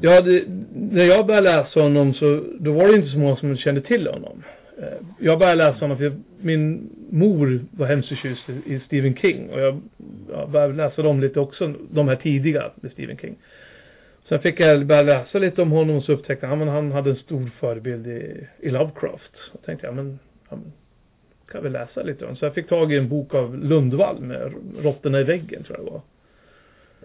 Ja, 0.00 0.20
det, 0.20 0.42
när 0.74 1.04
jag 1.04 1.26
började 1.26 1.50
läsa 1.50 1.80
honom 1.80 2.14
så, 2.14 2.44
då 2.60 2.72
var 2.72 2.88
det 2.88 2.96
inte 2.96 3.08
så 3.10 3.18
många 3.18 3.36
som 3.36 3.56
kände 3.56 3.80
till 3.80 4.06
honom. 4.06 4.42
Eh, 4.78 4.84
Jag 5.18 5.38
började 5.38 5.56
läsa 5.64 5.78
honom 5.80 5.98
för 5.98 6.12
min 6.40 6.90
mor 7.10 7.60
var 7.70 7.86
hemskt 7.86 8.08
förtjust 8.08 8.42
i- 8.66 8.80
Stephen 8.86 9.16
King 9.16 9.50
och 9.50 9.60
jag, 9.60 9.80
jag 10.30 10.50
började 10.50 10.74
läsa 10.74 11.02
dem 11.02 11.20
lite 11.20 11.40
också, 11.40 11.74
de 11.90 12.08
här 12.08 12.16
tidiga 12.16 12.70
med 12.76 12.92
Stephen 12.92 13.16
King. 13.16 13.34
Sen 14.28 14.38
fick 14.40 14.60
jag 14.60 14.86
börja 14.86 15.02
läsa 15.02 15.38
lite 15.38 15.62
om 15.62 15.70
honom 15.70 15.96
och 15.96 16.04
så 16.04 16.12
upptäckte 16.12 16.46
jag 16.46 16.62
att 16.62 16.68
han 16.68 16.92
hade 16.92 17.10
en 17.10 17.16
stor 17.16 17.50
förebild 17.60 18.06
i, 18.06 18.46
i 18.60 18.70
Lovecraft. 18.70 19.32
Och 19.52 19.62
tänkte 19.64 19.86
jag, 19.86 19.94
men, 19.96 20.18
ja, 20.50 20.56
men 20.56 20.72
kan 21.48 21.62
vi 21.62 21.70
läsa 21.70 22.02
lite 22.02 22.26
om? 22.26 22.36
Så 22.36 22.44
jag 22.44 22.54
fick 22.54 22.68
tag 22.68 22.92
i 22.92 22.96
en 22.98 23.08
bok 23.08 23.34
av 23.34 23.58
Lundvall 23.58 24.20
med 24.20 24.52
Råttorna 24.78 25.20
i 25.20 25.24
väggen 25.24 25.64
tror 25.64 25.76
jag 25.78 25.86
det 25.86 25.90
var. 25.90 26.00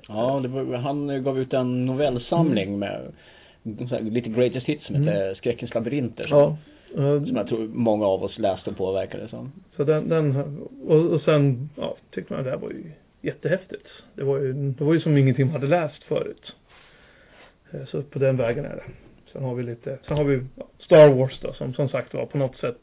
Ja, 0.07 0.39
det 0.39 0.47
var, 0.47 0.77
han 0.77 1.23
gav 1.23 1.39
ut 1.39 1.53
en 1.53 1.85
novellsamling 1.85 2.79
med 2.79 3.01
så 3.63 3.85
här, 3.85 4.01
lite 4.01 4.29
greatest 4.29 4.65
hits 4.67 4.85
som 4.85 4.95
Mm. 4.95 5.07
heter 5.07 5.33
Skräckens 5.33 5.73
labyrinter. 5.73 6.27
Som, 6.27 6.37
Ja. 6.95 7.25
som 7.25 7.35
jag 7.35 7.47
tror 7.47 7.67
många 7.67 8.05
av 8.05 8.23
oss 8.23 8.39
läste 8.39 8.69
och 8.69 8.77
påverkade 8.77 9.27
som. 9.27 9.51
Så 9.75 9.83
den, 9.83 10.09
den 10.09 10.35
och, 10.87 11.05
och 11.05 11.21
sen, 11.21 11.69
ja, 11.75 11.95
tyckte 12.11 12.33
man 12.33 12.43
det 12.43 12.49
här 12.49 12.57
var 12.57 12.69
ju 12.69 12.91
jättehäftigt. 13.21 13.87
Det 14.15 14.23
var 14.23 14.37
ju, 14.37 14.53
det 14.53 14.83
var 14.83 14.93
ju 14.93 14.99
som 14.99 15.17
ingenting 15.17 15.45
man 15.45 15.53
hade 15.55 15.67
läst 15.67 16.03
förut. 16.03 16.55
Eh, 17.71 17.85
Så 17.85 18.01
på 18.01 18.19
den 18.19 18.37
vägen 18.37 18.65
är 18.65 18.75
det. 18.75 18.83
Sen 19.33 19.43
har 19.43 19.55
vi 19.55 19.63
lite, 19.63 19.97
sen 20.07 20.17
har 20.17 20.23
vi 20.23 20.41
Star 20.79 21.09
Wars 21.09 21.39
då, 21.41 21.53
som 21.53 21.73
som 21.73 21.89
sagt 21.89 22.13
var 22.13 22.25
på 22.25 22.37
något 22.37 22.57
sätt, 22.57 22.81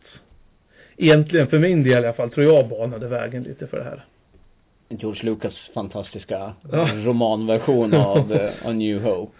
egentligen 0.96 1.46
för 1.46 1.58
min 1.58 1.82
del 1.82 2.02
i 2.04 2.06
alla 2.06 2.12
fall, 2.16 2.30
tror 2.30 2.46
jag 2.54 2.68
banade 2.68 3.08
vägen 3.08 3.42
lite 3.42 3.66
för 3.66 3.76
det 3.78 3.84
här. 3.84 4.04
George 4.88 5.22
Lucas 5.24 5.54
fantastiska 5.74 6.52
Ja. 6.72 6.88
romanversion 6.94 7.94
av 7.94 8.32
eh, 8.32 8.50
A 8.64 8.72
New 8.72 9.02
Hope. 9.02 9.32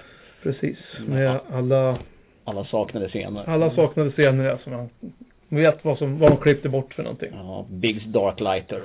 Precis, 0.43 0.79
med 1.07 1.41
alla, 1.53 1.99
Alla 2.45 2.65
saknade 2.65 3.09
scener. 3.09 3.45
alla 3.49 3.71
saknade 3.71 4.11
scener 4.11 4.59
som 4.65 4.73
man 4.73 4.89
vet 5.49 5.85
vad 5.85 5.99
som, 5.99 6.19
vad 6.19 6.31
de 6.31 6.37
klippte 6.39 6.69
bort 6.69 6.95
för 6.95 7.03
någonting. 7.03 7.31
Ja, 7.33 7.67
Biggs 7.71 8.05
Dark 8.05 8.41
Lighter. 8.41 8.83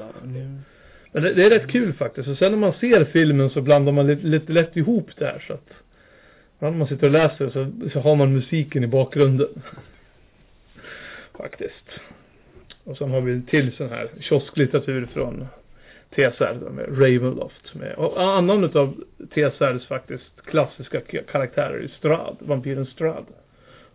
Men 1.13 1.23
det, 1.23 1.33
det 1.33 1.43
är 1.43 1.49
rätt 1.49 1.67
kul 1.67 1.93
faktiskt. 1.93 2.27
Och 2.29 2.37
sen 2.37 2.51
när 2.51 2.59
man 2.59 2.73
ser 2.73 3.05
filmen 3.05 3.49
så 3.49 3.61
blandar 3.61 3.91
man 3.91 4.07
lite, 4.07 4.27
lite 4.27 4.51
lätt 4.53 4.77
ihop 4.77 5.09
det 5.17 5.25
här 5.25 5.43
så 5.47 5.53
att 5.53 5.69
när 6.59 6.71
man 6.71 6.87
sitter 6.87 7.07
och 7.07 7.13
läser 7.13 7.49
så, 7.49 7.89
så 7.93 7.99
har 7.99 8.15
man 8.15 8.33
musiken 8.33 8.83
i 8.83 8.87
bakgrunden. 8.87 9.47
faktiskt. 11.37 11.99
Och 12.83 12.97
sen 12.97 13.11
har 13.11 13.21
vi 13.21 13.41
till 13.41 13.71
sån 13.71 13.89
här 13.89 14.09
kiosklitteratur 14.19 15.05
från 15.05 15.47
TSR 16.09 16.69
med 16.69 16.85
Ravenloft. 16.89 17.73
Med, 17.75 17.93
och 17.95 18.21
annan 18.23 18.63
utav 18.63 18.93
TSRs 19.33 19.87
faktiskt 19.87 20.41
klassiska 20.45 21.01
karaktärer 21.31 21.79
är 21.83 21.87
Strad, 21.87 22.37
vampyren 22.39 22.85
Strad. 22.85 23.25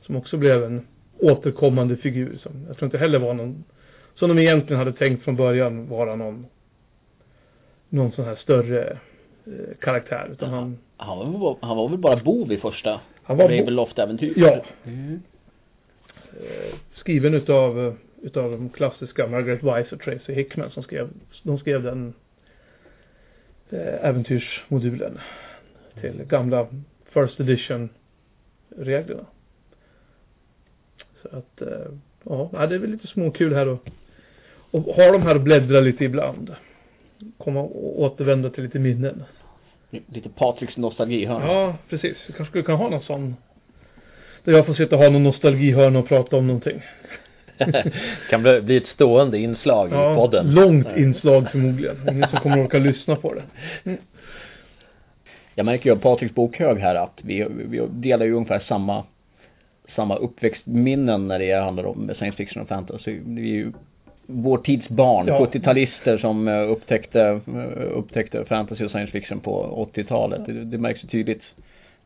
Som 0.03 0.17
också 0.17 0.37
blev 0.37 0.65
en 0.65 0.87
återkommande 1.19 1.97
figur 1.97 2.39
som 2.43 2.53
jag 2.69 2.77
tror 2.77 2.87
inte 2.87 2.99
heller 2.99 3.19
var 3.19 3.35
någon 3.35 3.65
som 4.15 4.29
de 4.29 4.39
egentligen 4.43 4.79
hade 4.79 4.93
tänkt 4.93 5.25
från 5.25 5.37
början 5.37 5.89
vara 5.89 6.17
någon 6.17 6.47
någon 7.89 8.13
sån 8.13 8.25
här 8.25 8.35
större 8.37 8.99
eh, 9.47 9.77
karaktär 9.81 10.29
utan 10.33 10.51
han 10.51 10.79
Han 10.97 11.19
var, 11.19 11.51
väl- 11.55 11.59
han 11.69 11.77
var 11.77 11.89
väl 11.89 11.99
bara 11.99 12.17
bov 12.17 12.53
i 12.53 12.57
första 12.57 13.01
Han 13.23 13.37
var 13.37 13.49
Ravenloft-äventyret? 13.49 14.37
Ja. 14.37 14.65
Mm. 14.85 15.21
eh, 16.33 16.75
skriven 16.95 17.35
utav 17.35 17.87
eh, 17.87 17.93
utav 18.23 18.51
de 18.51 18.69
klassiska 18.69 19.27
Margaret 19.27 19.63
Weiss 19.63 19.93
och 19.93 20.01
Tracy 20.01 20.33
Hickman 20.33 20.71
som 20.71 20.83
skrev 20.83 21.09
de 21.43 21.59
skrev 21.59 21.83
den 21.83 22.15
eh, 23.71 24.05
äventyrsmodulen 24.05 25.19
till 26.01 26.25
gamla 26.25 26.67
first 27.13 27.41
edition 27.41 27.89
reglerna. 28.69 29.27
Så 31.23 31.29
att 31.37 31.63
eh, 31.63 31.93
ja, 32.25 32.67
det 32.67 32.75
är 32.75 32.79
väl 32.79 32.91
lite 32.91 33.07
småkul 33.07 33.55
här 33.55 33.69
och, 33.69 33.89
och 34.71 34.83
ha 34.83 35.13
de 35.13 35.23
här 35.23 35.35
och 35.35 35.41
bläddra 35.41 35.81
lite 35.81 36.05
ibland. 36.05 36.55
Komma 37.39 37.61
och 37.61 38.01
återvända 38.01 38.51
till 38.51 38.65
lite 38.65 38.79
minnen. 38.79 39.25
Lite 39.91 40.29
Patriks 40.29 40.77
nostalgihörna. 40.77 41.47
Ja, 41.47 41.77
precis. 41.89 42.17
Vi 42.27 42.33
kanske 42.33 42.51
skulle 42.51 42.65
kunna 42.65 42.79
ha 42.79 42.91
någon 42.91 43.03
sån. 43.03 43.37
Där 44.45 44.53
jag 44.53 44.67
får 44.67 44.75
sitta 44.75 44.97
och 44.97 45.03
ha 45.03 45.11
någon 45.11 45.23
nostalgihörna 45.23 45.99
och 45.99 46.09
prata 46.09 46.37
om 46.37 46.47
någonting. 46.47 46.83
kan 48.31 48.43
bli, 48.43 48.61
bli 48.61 48.77
ett 48.77 48.87
stående 48.95 49.39
inslag 49.39 49.89
i 49.89 50.17
podden. 50.17 50.51
långt 50.51 50.89
inslag 50.97 51.51
förmodligen. 51.51 51.97
Ingen 52.11 52.29
som 52.29 52.41
kommer 52.41 52.59
att 52.59 52.65
orka 52.67 52.79
lyssna 52.79 53.17
på 53.17 53.35
det. 53.35 53.43
Jag 55.55 55.67
märker 55.67 55.91
ju 55.91 55.93
av 55.93 56.01
Patriks 56.01 56.35
bokhög 56.35 56.79
här 56.79 56.95
att 56.95 57.19
vi, 57.23 57.47
vi 57.51 57.83
delar 57.91 58.27
ju 58.27 58.33
ungefär 58.33 58.61
samma 58.61 59.05
samma 59.95 60.17
uppväxtminnen 60.17 61.29
när 61.29 61.39
det 61.39 61.53
handlar 61.53 61.87
om 61.87 62.11
science 62.19 62.37
fiction 62.37 62.63
och 62.63 62.69
fantasy. 62.69 63.21
Vi 63.27 63.51
är 63.51 63.55
ju 63.55 63.73
vår 64.27 64.59
tids 64.59 64.89
barn, 64.89 65.27
Ja. 65.27 65.47
70-talister 65.53 66.19
som 66.19 66.49
eh, 66.49 66.71
upptäckte, 66.71 67.21
eh, 67.47 67.99
upptäckte 67.99 68.45
fantasy 68.45 68.85
och 68.85 68.91
science 68.91 69.13
fiction 69.13 69.41
på 69.41 69.87
80-talet. 69.95 70.47
Det, 70.47 70.65
det 70.65 70.79
märks 70.79 71.05
ju 71.05 71.09
tydligt 71.09 71.43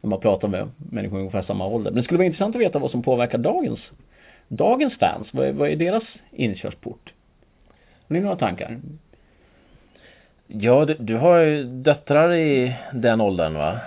när 0.00 0.10
man 0.10 0.20
pratar 0.20 0.48
med 0.48 0.68
människor 0.90 1.18
i 1.18 1.20
ungefär 1.20 1.42
samma 1.42 1.66
ålder. 1.66 1.90
Men 1.90 1.98
det 1.98 2.04
skulle 2.04 2.18
vara 2.18 2.26
intressant 2.26 2.56
att 2.56 2.62
veta 2.62 2.78
vad 2.78 2.90
som 2.90 3.02
påverkar 3.02 3.38
dagens, 3.38 3.80
dagens 4.50 4.98
fans. 4.98 5.28
Vad 5.32 5.46
är, 5.46 5.52
vad 5.52 5.68
är 5.70 5.76
deras 5.76 6.04
inkörsport? 6.30 7.12
Har 8.08 8.14
ni 8.14 8.20
några 8.20 8.36
tankar? 8.36 8.80
Ja, 10.46 10.84
du, 10.84 10.94
du 10.98 11.16
har 11.16 11.38
ju 11.38 11.64
döttrar 11.64 12.34
i 12.34 12.76
den 12.92 13.20
åldern 13.20 13.54
va? 13.54 13.80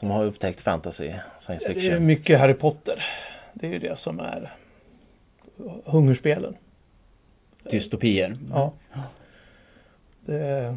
Som 0.00 0.10
har 0.10 0.24
upptäckt 0.24 0.60
fantasy, 0.60 1.12
science 1.46 1.64
Det 1.68 1.70
är 1.70 1.74
fiction. 1.74 2.06
mycket 2.06 2.40
Harry 2.40 2.54
Potter. 2.54 3.04
Det 3.54 3.66
är 3.66 3.70
ju 3.70 3.78
det 3.78 3.98
som 3.98 4.20
är 4.20 4.52
hungerspelen. 5.84 6.56
Dystopier? 7.70 8.36
Ja. 8.50 8.72
Det, 10.20 10.76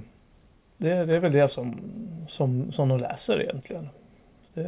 det, 0.78 1.06
det 1.06 1.16
är 1.16 1.20
väl 1.20 1.32
det 1.32 1.52
som, 1.52 1.80
som, 2.30 2.72
som 2.72 2.90
de 2.90 3.00
läser 3.00 3.42
egentligen. 3.42 3.90
Det 4.54 4.62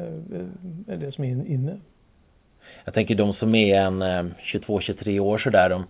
är 0.88 0.98
det 0.98 1.12
som 1.12 1.24
är 1.24 1.28
inne. 1.28 1.80
Jag 2.86 2.94
tänker 2.94 3.16
de 3.16 3.34
som 3.34 3.56
är 3.56 3.76
en 3.76 4.02
eh, 4.02 4.24
22-23 4.54 5.20
år 5.20 5.38
sådär, 5.38 5.70
de, 5.70 5.86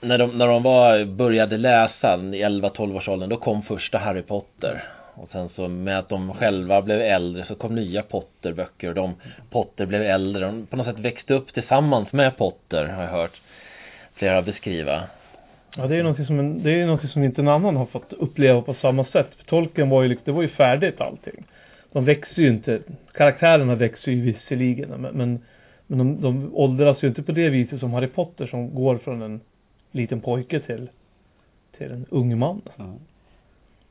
när 0.00 0.18
de, 0.18 0.38
när 0.38 0.46
de 0.46 0.62
var, 0.62 1.04
började 1.04 1.56
läsa 1.56 2.14
i 2.14 2.44
11-12 2.44 2.96
års 2.96 3.08
åldern, 3.08 3.28
då 3.28 3.36
kom 3.36 3.62
första 3.62 3.98
Harry 3.98 4.22
Potter. 4.22 4.84
Och 5.14 5.28
sen 5.32 5.48
så 5.56 5.68
med 5.68 5.98
att 5.98 6.08
de 6.08 6.34
själva 6.34 6.82
blev 6.82 7.00
äldre 7.00 7.44
så 7.44 7.54
kom 7.54 7.74
nya 7.74 8.02
Potter-böcker 8.02 8.88
och 8.88 8.94
de 8.94 9.14
Potter 9.50 9.86
blev 9.86 10.02
äldre. 10.02 10.46
De 10.46 10.66
på 10.66 10.76
något 10.76 10.86
sätt 10.86 10.98
växte 10.98 11.34
upp 11.34 11.54
tillsammans 11.54 12.12
med 12.12 12.36
Potter, 12.36 12.86
har 12.86 13.02
jag 13.02 13.10
hört 13.10 13.40
flera 14.14 14.42
beskriva. 14.42 15.02
Ja, 15.76 15.86
det 15.86 15.96
är 15.96 16.02
någonting 16.02 16.26
som, 16.26 16.38
en, 16.38 16.62
det 16.62 16.80
är 16.80 16.84
någonting 16.84 17.08
som 17.10 17.24
inte 17.24 17.40
en 17.40 17.48
annan 17.48 17.76
har 17.76 17.86
fått 17.86 18.12
uppleva 18.12 18.62
på 18.62 18.74
samma 18.74 19.04
sätt. 19.04 19.28
För 19.36 19.44
tolken 19.44 19.88
var 19.88 20.02
ju, 20.02 20.08
liksom, 20.08 20.24
det 20.24 20.32
var 20.32 20.42
ju 20.42 20.48
färdigt 20.48 21.00
allting. 21.00 21.44
De 21.92 22.04
växer 22.04 22.42
ju 22.42 22.48
inte, 22.48 22.80
karaktärerna 23.12 23.74
växer 23.74 24.12
ju 24.12 24.20
visserligen, 24.20 24.88
men, 24.88 25.14
men, 25.14 25.44
men 25.90 25.98
de, 25.98 26.20
de 26.20 26.54
åldras 26.54 27.02
ju 27.02 27.08
inte 27.08 27.22
på 27.22 27.32
det 27.32 27.48
viset 27.48 27.80
som 27.80 27.92
Harry 27.92 28.06
Potter 28.06 28.46
som 28.46 28.74
går 28.74 28.98
från 28.98 29.22
en 29.22 29.40
liten 29.90 30.20
pojke 30.20 30.60
till, 30.60 30.90
till 31.78 31.90
en 31.90 32.06
ung 32.10 32.38
man. 32.38 32.62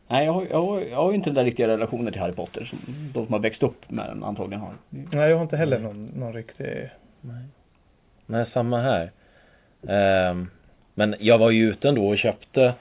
Nej, 0.08 0.26
jag 0.26 0.34
har, 0.34 0.48
jag, 0.50 0.66
har, 0.66 0.82
jag 0.82 0.98
har 0.98 1.10
ju 1.12 1.16
inte 1.16 1.30
den 1.30 1.36
där 1.36 1.44
riktiga 1.44 1.68
relationen 1.68 2.14
till 2.14 2.22
Harry 2.22 2.34
Potter 2.34 2.66
som 2.66 2.80
de 3.14 3.26
som 3.26 3.34
har 3.34 3.40
växt 3.40 3.64
upp 3.64 3.92
med 3.92 4.06
den 4.10 4.24
antagligen 4.24 4.62
har. 4.62 4.74
Nej, 4.90 5.30
jag 5.30 5.36
har 5.36 5.44
inte 5.44 5.58
heller 5.58 5.80
någon, 5.80 6.06
någon 6.06 6.34
riktig... 6.34 6.90
Nej, 8.26 8.46
samma 8.54 8.82
här. 8.82 9.12
Ehm, 9.88 10.50
men 10.94 11.16
jag 11.20 11.38
var 11.38 11.50
ju 11.50 11.70
ute 11.70 11.90
ändå 11.90 12.08
och 12.08 12.18
köpte 12.18 12.74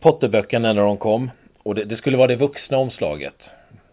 Potterböckerna 0.00 0.72
när 0.72 0.82
de 0.82 0.96
kom. 0.96 1.30
Och 1.62 1.74
det, 1.74 1.84
det 1.84 1.96
skulle 1.96 2.16
vara 2.16 2.26
det 2.26 2.36
vuxna 2.36 2.78
omslaget. 2.78 3.42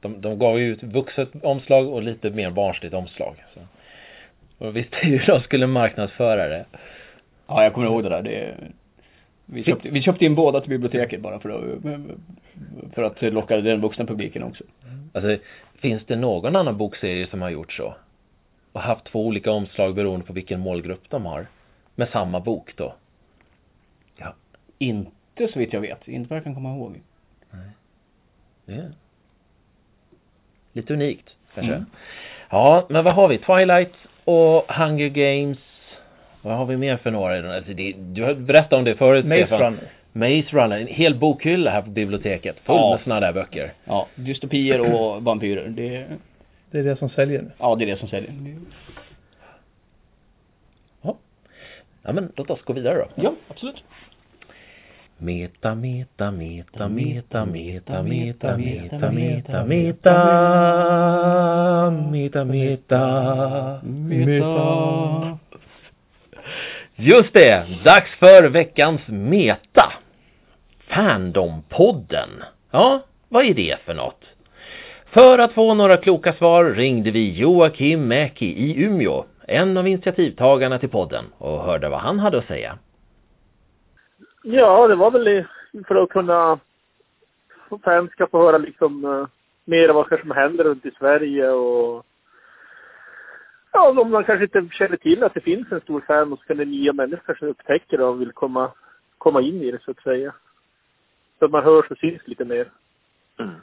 De, 0.01 0.21
de 0.21 0.39
gav 0.39 0.59
ju 0.59 0.65
ut 0.65 0.83
vuxet 0.83 1.29
omslag 1.43 1.87
och 1.87 2.03
lite 2.03 2.29
mer 2.29 2.51
barnsligt 2.51 2.93
omslag. 2.93 3.35
Så. 3.53 3.59
Och 4.57 4.77
ju 4.77 4.85
hur 4.91 5.25
de 5.27 5.41
skulle 5.41 5.67
marknadsföra 5.67 6.47
det. 6.47 6.65
Ja, 7.47 7.63
jag 7.63 7.73
kommer 7.73 7.87
ihåg 7.87 8.03
det 8.03 8.09
där. 8.09 8.21
Det, 8.21 8.55
vi, 9.45 9.63
köpte, 9.63 9.89
vi 9.89 10.01
köpte 10.01 10.25
in 10.25 10.35
båda 10.35 10.61
till 10.61 10.69
biblioteket 10.69 11.21
bara 11.21 11.39
för 11.39 11.49
att, 11.49 12.93
för 12.93 13.03
att 13.03 13.33
locka 13.33 13.57
den 13.57 13.81
vuxna 13.81 14.05
publiken 14.05 14.43
också. 14.43 14.63
Alltså, 15.13 15.37
finns 15.79 16.05
det 16.05 16.15
någon 16.15 16.55
annan 16.55 16.77
bokserie 16.77 17.27
som 17.27 17.41
har 17.41 17.49
gjort 17.49 17.73
så? 17.73 17.95
Och 18.71 18.81
haft 18.81 19.05
två 19.05 19.25
olika 19.25 19.51
omslag 19.51 19.95
beroende 19.95 20.25
på 20.25 20.33
vilken 20.33 20.59
målgrupp 20.59 21.09
de 21.09 21.25
har? 21.25 21.47
Med 21.95 22.09
samma 22.09 22.39
bok 22.39 22.73
då? 22.75 22.95
Inte 24.77 25.47
så 25.53 25.59
vitt 25.59 25.73
jag 25.73 25.81
vet. 25.81 26.07
Inte 26.07 26.29
vad 26.29 26.37
jag 26.37 26.43
kan 26.43 26.53
komma 26.55 26.75
ihåg. 26.75 27.01
Det 28.65 28.73
är 28.73 28.91
lite 30.73 30.93
unikt 30.93 31.35
kanske. 31.53 31.73
Mm. 31.73 31.85
Ja, 32.49 32.85
men 32.89 33.03
vad 33.03 33.13
har 33.13 33.27
vi? 33.27 33.37
Twilight 33.37 33.93
och 34.25 34.65
Hunger 34.73 35.09
Games. 35.09 35.57
Vad 36.41 36.57
har 36.57 36.65
vi 36.65 36.77
mer 36.77 36.97
för 36.97 37.11
några? 37.11 37.55
Alltså 37.55 37.73
det, 37.73 37.93
du 37.97 38.23
har 38.23 38.33
berättat 38.33 38.73
om 38.73 38.83
det 38.83 38.95
förut 38.95 39.25
Maze 39.25 39.45
Stefan. 39.47 39.59
Runner. 39.61 39.89
Maze 40.11 40.55
Runner, 40.57 40.77
en 40.79 40.87
hel 40.87 41.15
bokhylla 41.15 41.71
här 41.71 41.81
på 41.81 41.89
biblioteket. 41.89 42.55
Full 42.63 42.75
Ja. 42.75 42.91
med 42.91 43.03
såna 43.03 43.19
där 43.19 43.33
böcker. 43.33 43.73
Ja, 43.85 44.07
dystopier 44.15 44.79
och 44.93 45.23
vampyrer. 45.23 45.67
Det, 45.67 46.05
Det 46.71 46.79
är 46.79 46.83
det 46.83 46.95
som 46.95 47.09
säljer 47.09 47.41
nu. 47.41 47.51
ja, 47.57 47.75
det 47.75 47.83
är 47.85 47.87
det 47.87 47.97
som 47.97 48.09
säljer. 48.09 48.33
Ja 51.01 52.13
men 52.13 52.31
låt 52.35 52.49
oss 52.49 52.61
gå 52.61 52.73
vidare 52.73 52.97
då. 52.97 53.07
Ja, 53.23 53.33
absolut. 53.47 53.83
Meta, 55.17 55.75
meta, 55.75 56.31
meta, 56.31 56.89
meta, 56.89 57.45
meta, 57.45 58.03
meta, 58.03 58.57
meta, 58.57 59.11
meta, 59.11 59.65
meta, 59.65 59.65
meta, 62.15 62.45
meta, 62.45 63.79
Meta. 63.83 65.37
Just 66.95 67.33
det, 67.33 67.65
dags 67.83 68.11
för 68.19 68.43
veckans 68.43 69.01
meta. 69.07 69.93
Fandompodden. 70.87 72.29
Ja, 72.71 73.03
vad 73.29 73.45
är 73.45 73.53
det 73.53 73.77
för 73.85 73.93
något? 73.93 74.21
För 75.05 75.39
att 75.39 75.53
få 75.53 75.73
några 75.73 75.97
kloka 75.97 76.33
svar 76.33 76.65
ringde 76.65 77.11
vi 77.11 77.39
Joakim 77.39 78.07
Mäki 78.07 78.45
i 78.45 78.83
Umeå, 78.83 79.25
en 79.47 79.77
av 79.77 79.87
initiativtagarna 79.87 80.79
till 80.79 80.89
podden, 80.89 81.25
och 81.37 81.59
hörde 81.59 81.89
vad 81.89 81.99
han 81.99 82.19
hade 82.19 82.37
att 82.37 82.47
säga. 82.47 82.77
Ja, 84.43 84.87
det 84.87 84.95
var 84.95 85.11
väl 85.11 85.45
för 85.87 85.95
att 85.95 86.09
kunna 86.09 86.59
fans 87.83 88.11
ska 88.11 88.27
få 88.27 88.45
höra 88.45 88.57
liksom 88.57 89.05
uh, 89.05 89.27
mer 89.65 89.89
vad 89.93 90.09
kanske 90.09 90.27
som 90.27 90.35
händer 90.35 90.63
runt 90.63 90.85
i 90.85 90.91
Sverige 90.91 91.49
och 91.51 92.05
ja, 93.71 94.01
om 94.01 94.11
man 94.11 94.23
kanske 94.23 94.43
inte 94.43 94.75
känner 94.75 94.97
till 94.97 95.23
att 95.23 95.33
det 95.33 95.41
finns 95.41 95.71
en 95.71 95.81
stor 95.81 96.03
fan 96.07 96.33
och 96.33 96.39
så 96.39 96.45
kan 96.45 96.57
det 96.57 96.65
nya 96.65 96.93
människor 96.93 97.23
kanske 97.25 97.45
upptäcker 97.45 97.97
det 97.97 98.05
och 98.05 98.21
vill 98.21 98.31
komma, 98.31 98.71
komma 99.17 99.41
in 99.41 99.61
i 99.61 99.71
det 99.71 99.81
så 99.81 99.91
att 99.91 100.03
säga. 100.03 100.33
Så 101.39 101.45
att 101.45 101.51
man 101.51 101.63
hörs 101.63 101.91
och 101.91 101.97
syns 101.97 102.21
lite 102.25 102.45
mer. 102.45 102.71
Mm. 103.39 103.55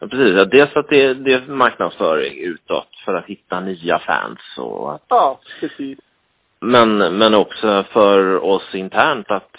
Ja, 0.00 0.06
precis. 0.06 0.34
Ja, 0.36 0.44
dels 0.44 0.76
att 0.76 0.88
det, 0.88 1.14
det 1.14 1.32
är 1.32 1.48
marknadsföring 1.48 2.38
utåt 2.38 2.88
för 3.04 3.14
att 3.14 3.26
hitta 3.26 3.60
nya 3.60 3.98
fans 3.98 4.40
och 4.58 4.94
att, 4.94 5.02
Ja, 5.08 5.40
precis. 5.60 5.98
men, 6.60 7.18
men 7.18 7.34
också 7.34 7.84
för 7.92 8.44
oss 8.44 8.74
internt 8.74 9.30
att 9.30 9.56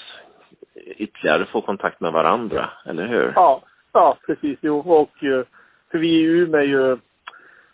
ytterligare 0.98 1.46
få 1.46 1.62
kontakt 1.62 2.00
med 2.00 2.12
varandra, 2.12 2.70
eller 2.86 3.08
hur? 3.08 3.34
Ja, 3.36 3.62
ja 3.92 4.18
precis. 4.26 4.60
Jo, 4.62 4.80
och 4.80 5.24
eh, 5.24 5.46
för 5.92 5.98
vi 5.98 6.08
i 6.20 6.24
Umeå 6.24 6.60
är 6.62 6.66
ju, 6.66 6.98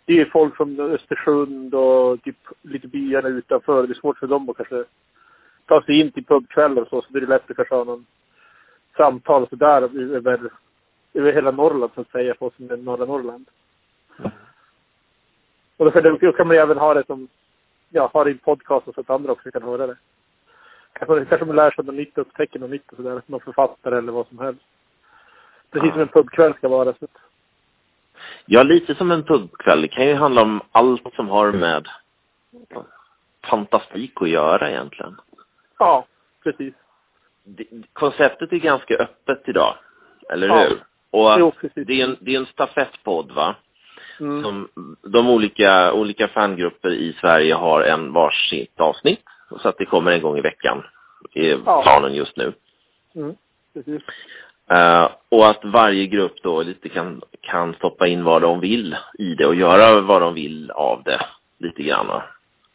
det 0.04 0.12
är 0.12 0.16
ju 0.16 0.30
folk 0.30 0.56
från 0.56 0.80
Östersund 0.80 1.74
och 1.74 2.22
typ 2.22 2.36
lite 2.62 2.88
byarna 2.88 3.28
utanför. 3.28 3.86
Det 3.86 3.92
är 3.92 4.00
svårt 4.00 4.18
för 4.18 4.26
dem 4.26 4.48
att 4.48 4.56
kanske 4.56 4.84
ta 5.66 5.82
sig 5.82 6.00
in 6.00 6.12
till 6.12 6.24
pubkvällar 6.24 6.82
och 6.82 6.88
så, 6.88 7.02
så 7.02 7.08
det 7.12 7.18
är 7.18 7.26
lätt 7.26 7.50
att 7.50 7.56
kanske 7.56 7.74
ha 7.74 7.84
någon 7.84 8.06
samtal 8.96 9.42
och 9.42 9.48
sådär 9.48 9.82
över, 10.16 10.50
över 11.14 11.32
hela 11.32 11.50
Norrland 11.50 11.92
så 11.94 12.00
att 12.00 12.10
säga, 12.10 12.34
för 12.34 12.46
oss 12.46 12.54
som 12.56 12.70
är 12.70 12.76
norra 12.76 13.04
Norrland. 13.04 13.48
Och 15.76 15.84
då, 15.84 15.90
kan- 15.90 16.18
då 16.20 16.32
kan 16.32 16.46
man 16.46 16.56
ju 16.56 16.62
även 16.62 16.78
ha 16.78 16.94
det 16.94 17.06
som, 17.06 17.28
ja, 17.90 18.06
ha 18.12 18.24
det 18.24 18.30
i 18.30 18.32
en 18.32 18.38
podcast 18.38 18.84
så 18.94 19.00
att 19.00 19.10
andra 19.10 19.32
också 19.32 19.50
kan 19.50 19.62
höra 19.62 19.86
det. 19.86 19.96
Kanske, 20.92 21.24
kanske 21.24 21.46
man 21.46 21.56
lär 21.56 21.70
sig 21.70 21.84
något 21.84 21.94
nytt, 21.94 22.18
upptäcker 22.18 22.58
något 22.58 22.70
nytt 22.70 22.90
och 22.90 22.96
sådär, 22.96 23.22
någon 23.26 23.40
författare 23.40 23.98
eller 23.98 24.12
vad 24.12 24.26
som 24.28 24.38
helst. 24.38 24.62
Precis 25.70 25.92
som 25.92 26.00
en 26.00 26.08
pubkväll 26.08 26.54
ska 26.54 26.68
vara. 26.68 26.92
Så. 26.92 27.06
Ja, 28.46 28.62
lite 28.62 28.94
som 28.94 29.10
en 29.10 29.22
pubkväll. 29.22 29.82
Det 29.82 29.88
kan 29.88 30.06
ju 30.06 30.14
handla 30.14 30.42
om 30.42 30.60
allt 30.72 31.14
som 31.14 31.28
har 31.28 31.52
med 31.52 31.88
fantastik 33.44 34.22
att 34.22 34.28
göra 34.28 34.70
egentligen. 34.70 35.16
Ja, 35.78 36.06
precis. 36.42 36.74
Det, 37.44 37.64
konceptet 37.92 38.52
är 38.52 38.56
ganska 38.56 38.94
öppet 38.94 39.42
idag, 39.46 39.74
eller 40.30 40.48
Ja. 40.48 40.58
hur? 40.58 40.84
Och 41.10 41.36
Jo, 41.38 41.52
det 41.74 42.00
är 42.00 42.04
en, 42.04 42.16
det 42.20 42.34
är 42.34 42.38
en 42.38 42.46
stafettpodd, 42.46 43.32
va? 43.32 43.54
Mm. 44.20 44.42
Som 44.42 44.68
de 45.02 45.28
olika, 45.28 45.92
olika 45.92 46.28
fangrupper 46.28 46.90
i 46.90 47.12
Sverige 47.20 47.54
har 47.54 47.82
en 47.82 48.12
varsitt 48.12 48.80
avsnitt. 48.80 49.22
Så 49.62 49.68
att 49.68 49.78
det 49.78 49.84
kommer 49.84 50.12
en 50.12 50.22
gång 50.22 50.38
i 50.38 50.40
veckan. 50.40 50.82
är 51.34 51.58
Ja. 51.66 51.82
planen 51.82 52.14
just 52.14 52.36
nu. 52.36 52.52
Mm. 53.14 53.34
Precis. 53.74 54.02
Eh, 54.70 55.10
och 55.28 55.48
att 55.48 55.64
varje 55.64 56.06
grupp 56.06 56.42
då 56.42 56.62
lite 56.62 56.88
kan, 56.88 57.22
kan 57.40 57.74
stoppa 57.74 58.06
in 58.06 58.24
vad 58.24 58.42
de 58.42 58.60
vill 58.60 58.96
i 59.18 59.34
det 59.34 59.46
och 59.46 59.54
göra 59.54 60.00
vad 60.00 60.22
de 60.22 60.34
vill 60.34 60.70
av 60.70 61.02
det 61.02 61.20
lite 61.58 61.82
grann. 61.82 62.22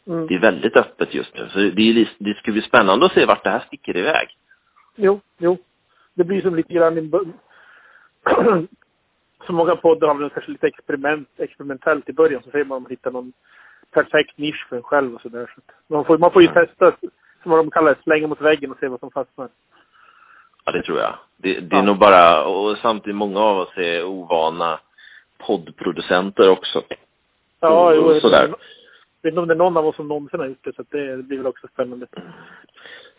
Mm. 0.06 0.26
Det 0.26 0.34
är 0.34 0.38
väldigt 0.38 0.76
öppet 0.76 1.14
just 1.14 1.34
nu. 1.34 1.48
Så 1.48 1.58
det, 1.58 1.82
är, 1.82 2.08
det 2.18 2.34
ska 2.34 2.52
bli 2.52 2.62
spännande 2.62 3.06
att 3.06 3.12
se 3.12 3.26
vart 3.26 3.44
det 3.44 3.50
här 3.50 3.64
sticker 3.66 3.96
iväg. 3.96 4.28
Jo, 4.96 5.20
jo. 5.38 5.58
Det 6.14 6.24
blir 6.24 6.40
som 6.40 6.54
lite 6.54 6.72
grann 6.72 7.12
Så 9.46 9.52
många 9.52 9.76
poddar 9.76 10.08
har 10.08 10.14
väl 10.14 10.30
kanske 10.30 10.52
lite 10.52 10.66
experiment, 10.66 11.28
experimentellt 11.36 12.08
i 12.08 12.12
början 12.12 12.42
så 12.44 12.50
ser 12.50 12.64
man 12.64 12.76
om 12.76 12.82
man 12.82 12.90
hittar 12.90 13.10
någon 13.10 13.32
perfekt 13.90 14.38
nisch 14.38 14.66
för 14.68 14.76
en 14.76 14.82
själv 14.82 15.14
och 15.14 15.20
sådär. 15.20 15.52
Så 15.54 15.94
man, 15.94 16.04
får, 16.04 16.18
man 16.18 16.32
får 16.32 16.42
ju 16.42 16.48
testa, 16.48 16.96
som 17.42 17.50
vad 17.50 17.58
de 17.58 17.70
kallar 17.70 17.94
det, 17.94 18.02
slänga 18.02 18.26
mot 18.26 18.40
väggen 18.40 18.70
och 18.70 18.78
se 18.78 18.88
vad 18.88 19.00
som 19.00 19.10
fastnar. 19.10 19.48
Ja, 20.64 20.72
det 20.72 20.82
tror 20.82 20.98
jag. 20.98 21.14
Det, 21.36 21.60
det 21.60 21.76
är 21.76 21.80
Ja. 21.80 21.82
nog 21.84 21.98
bara, 21.98 22.44
och 22.44 22.78
samtidigt 22.78 23.16
många 23.16 23.40
av 23.40 23.58
oss 23.58 23.72
är 23.76 24.04
ovana 24.04 24.80
poddproducenter 25.38 26.50
också. 26.50 26.82
Ja, 27.60 27.88
Och- 27.88 27.96
jo, 27.96 28.02
och 28.02 28.20
sådär. 28.20 28.42
jag 28.42 28.48
vet 29.22 29.32
inte 29.32 29.40
om 29.40 29.48
det 29.48 29.54
är 29.54 29.58
någon 29.58 29.76
av 29.76 29.86
oss 29.86 29.96
som 29.96 30.08
någonsin 30.08 30.40
har 30.40 30.46
gjort 30.46 30.64
det, 30.64 30.76
så 30.76 30.84
det 30.90 31.16
blir 31.24 31.36
väl 31.36 31.46
också 31.46 31.68
spännande. 31.72 32.06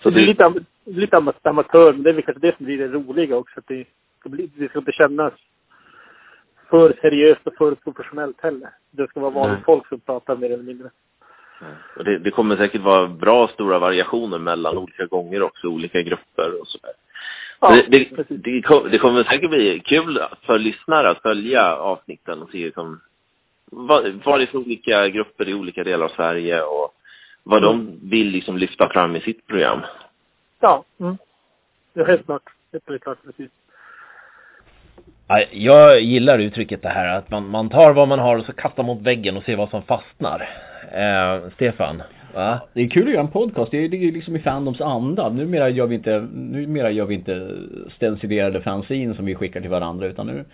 Så 0.04 0.10
det 0.10 0.18
är 0.20 0.22
det, 0.22 0.28
lite, 0.28 0.46
am- 0.46 0.66
lite 0.86 1.18
am- 1.18 1.34
amatör, 1.44 1.94
men 1.94 2.04
det 2.04 2.10
är 2.10 2.14
väl 2.14 2.24
kanske 2.24 2.48
det 2.48 2.58
som 2.58 2.66
blir 2.66 2.78
det 2.78 2.88
roliga 2.88 3.36
också. 3.38 3.60
Att 3.60 3.68
det, 3.68 3.86
det, 4.24 4.30
blir, 4.30 4.50
det 4.56 4.70
ska 4.70 4.80
inte 4.80 4.92
kännas 4.92 5.34
för 6.70 6.94
seriöst 7.02 7.48
och 7.48 7.54
för 7.58 7.76
professionellt 7.76 8.42
heller. 8.42 8.70
Det 8.92 9.08
ska 9.08 9.20
vara 9.20 9.32
vanligt 9.32 9.66
folk 9.66 9.88
som 9.88 10.00
pratar 10.00 10.36
mer 10.36 10.52
eller 10.52 10.64
mindre. 10.64 10.90
Och 11.98 12.04
det, 12.04 12.18
det 12.18 12.32
kommer 12.32 12.58
säkert 12.58 12.82
vara 12.82 13.08
bra 13.08 13.48
stora 13.48 13.80
variationer 13.80 14.40
mellan 14.40 14.78
olika 14.78 15.06
gånger 15.06 15.42
också, 15.42 15.68
olika 15.68 16.02
grupper 16.02 16.62
och 16.62 16.68
sådär. 16.68 16.92
Ja, 17.60 17.82
det, 17.88 17.88
det, 17.90 18.26
det, 18.30 18.62
kom- 18.62 18.90
det 18.92 18.98
kommer 18.98 19.24
säkert 19.24 19.50
bli 19.50 19.80
kul 19.80 20.20
för 20.42 20.60
lyssnare 20.60 21.10
att 21.10 21.22
följa 21.22 21.76
avsnitten 21.76 22.42
och 22.42 22.50
se 22.50 22.66
liksom, 22.66 23.02
vad, 23.66 24.22
vad 24.26 24.40
det 24.40 24.44
är 24.44 24.48
för 24.48 24.58
olika 24.58 25.08
grupper 25.10 25.50
i 25.50 25.54
olika 25.54 25.84
delar 25.84 26.06
av 26.06 26.10
Sverige 26.10 26.62
och 26.62 26.94
vad 27.44 27.62
de 27.62 28.00
vill 28.04 28.28
liksom 28.28 28.58
lyfta 28.58 28.90
fram 28.90 29.16
i 29.16 29.22
sitt 29.22 29.48
program. 29.48 29.82
Ja, 30.60 30.84
mm. 31.00 31.18
det 31.94 32.02
är 32.02 32.06
helt 32.06 32.26
klart. 32.26 32.50
Helt 32.72 33.04
klart, 33.04 33.18
precis. 33.24 33.52
Ja, 35.28 35.44
Jag 35.52 36.02
gillar 36.02 36.40
uttrycket 36.40 36.82
det 36.82 36.90
här 36.90 37.18
att 37.18 37.32
man, 37.32 37.48
man 37.48 37.70
tar 37.70 37.94
vad 37.94 38.08
man 38.08 38.20
har 38.20 38.38
och 38.38 38.46
så 38.46 38.54
kastar 38.54 38.84
mot 38.84 39.02
väggen 39.02 39.38
och 39.38 39.44
ser 39.44 39.58
vad 39.58 39.70
som 39.70 39.82
fastnar. 39.82 40.50
Eh, 40.92 41.50
Stefan, 41.54 42.04
va? 42.34 42.60
Det 42.74 42.82
är 42.82 42.88
kul 42.88 43.08
att 43.08 43.14
göra 43.14 43.22
en 43.22 43.32
podcast. 43.32 43.72
Det 43.72 43.88
ligger 43.88 44.12
liksom 44.12 44.36
i 44.36 44.40
Fandoms 44.40 44.82
anda. 44.82 45.30
Numera 45.30 45.70
gör 45.70 45.88
vi 45.88 45.96
inte, 45.96 46.28
numera 46.34 46.92
gör 46.92 47.06
vi 47.06 47.16
inte 47.16 47.52
stencilerade 47.96 48.62
fanzine 48.62 49.16
som 49.16 49.26
vi 49.26 49.36
skickar 49.36 49.62
till 49.62 49.70
varandra 49.70 50.08
utan 50.08 50.28
nu, 50.28 50.46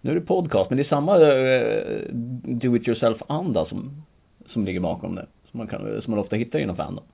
nu 0.00 0.10
är 0.10 0.14
det 0.14 0.20
podcast. 0.20 0.70
Men 0.70 0.76
det 0.76 0.82
är 0.82 0.88
samma 0.88 1.16
eh, 1.16 2.14
do 2.44 2.76
it 2.76 2.88
yourself 2.88 3.22
anda 3.26 3.66
som, 3.66 4.04
som 4.48 4.64
ligger 4.64 4.80
bakom 4.80 5.14
det. 5.14 5.26
Som 5.50 5.58
man, 5.58 5.66
kan, 5.66 6.02
som 6.02 6.10
man 6.10 6.20
ofta 6.20 6.36
hittar 6.36 6.58
inom 6.58 6.76
Fandom. 6.76 7.04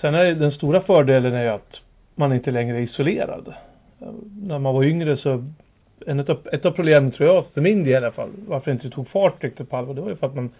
Sen, 0.00 0.14
är 0.14 0.34
den 0.34 0.52
stora 0.52 0.80
fördelen 0.80 1.34
är 1.34 1.46
att 1.46 1.76
man 2.14 2.32
inte 2.32 2.50
längre 2.50 2.76
är 2.76 2.80
isolerad. 2.80 3.54
När 4.42 4.58
man 4.58 4.74
var 4.74 4.84
yngre 4.84 5.16
så, 5.16 5.44
en 6.06 6.20
ett, 6.20 6.28
av, 6.28 6.48
ett 6.52 6.66
av 6.66 6.70
problemen 6.70 7.10
tror 7.10 7.28
jag, 7.28 7.44
för 7.54 7.60
min 7.60 7.84
del 7.84 7.92
i 7.92 7.96
alla 7.96 8.12
fall, 8.12 8.30
varför 8.46 8.70
det 8.70 8.74
inte 8.74 8.90
tog 8.90 9.08
fart 9.08 9.44
riktigt 9.44 9.70
på 9.70 9.76
allvar, 9.76 9.94
det 9.94 10.00
var 10.00 10.08
ju 10.08 10.16
för 10.16 10.26
att 10.26 10.34
man 10.34 10.50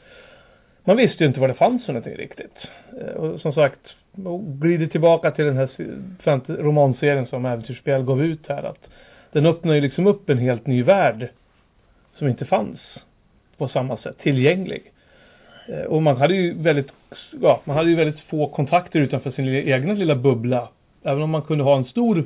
man 0.85 0.97
visste 0.97 1.25
ju 1.25 1.29
inte 1.29 1.41
vad 1.41 1.51
det 1.51 1.55
fanns 1.55 1.85
för 1.85 1.93
någonting 1.93 2.17
riktigt. 2.17 2.57
Eh, 3.01 3.15
och 3.15 3.41
som 3.41 3.53
sagt, 3.53 3.81
och 4.25 4.61
glider 4.61 4.87
tillbaka 4.87 5.31
till 5.31 5.45
den 5.45 5.57
här 5.57 5.69
romanserien 6.63 7.27
som 7.27 7.47
Äventyrsspel 7.47 8.03
gav 8.03 8.25
ut 8.25 8.49
här, 8.49 8.63
att 8.63 8.89
den 9.33 9.47
öppnar 9.47 9.75
ju 9.75 9.81
liksom 9.81 10.07
upp 10.07 10.31
en 10.31 10.39
helt 10.39 10.67
ny 10.67 10.83
värld 10.83 11.29
som 12.19 12.29
inte 12.29 12.45
fanns 12.45 12.81
på 13.57 13.69
samma 13.69 13.97
sätt, 13.97 14.19
tillgänglig. 14.19 14.93
Eh, 15.69 15.83
och 15.83 16.03
man 16.03 16.17
hade 16.17 16.35
ju 16.35 16.55
väldigt, 16.63 16.89
ja, 17.43 17.61
man 17.65 17.77
hade 17.77 17.91
ju 17.91 17.97
väldigt 17.97 18.21
få 18.21 18.49
kontakter 18.49 19.01
utanför 19.01 19.31
sin 19.31 19.49
egna 19.49 19.93
lilla 19.93 20.17
bubbla. 20.17 20.69
Även 21.03 21.23
om 21.23 21.31
man 21.31 21.43
kunde 21.43 21.65
ha 21.65 21.77
en 21.77 21.85
stor 21.85 22.25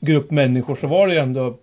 grupp 0.00 0.30
människor 0.30 0.78
så 0.80 0.86
var 0.86 1.06
det 1.06 1.12
ju 1.12 1.20
ändå 1.20 1.58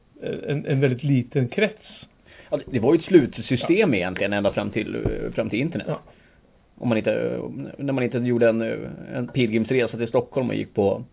en, 0.48 0.66
en 0.66 0.80
väldigt 0.80 1.04
liten 1.04 1.48
krets. 1.48 2.06
Ja, 2.50 2.60
det, 2.66 2.80
var 2.80 2.94
ju 2.94 3.00
ett 3.00 3.06
slutsystem 3.06 3.94
egentligen 3.94 4.34
ända 4.34 4.54
fram 4.54 4.70
till, 4.70 4.96
eh, 4.96 5.32
fram 5.32 5.50
till 5.50 5.60
internet. 5.60 5.88
Ja. 5.90 6.00
Om 6.78 6.90
man 6.90 6.98
inte, 6.98 7.40
när 7.78 7.94
man 7.94 8.04
inte 8.04 8.18
gjorde 8.18 8.50
en, 8.50 8.62
eh, 8.62 8.78
en 9.14 9.28
pilgrimsresa 9.28 9.98
till 9.98 10.08
Stockholm 10.08 10.50
och 10.50 10.56
gick 10.56 10.74
på 10.74 11.04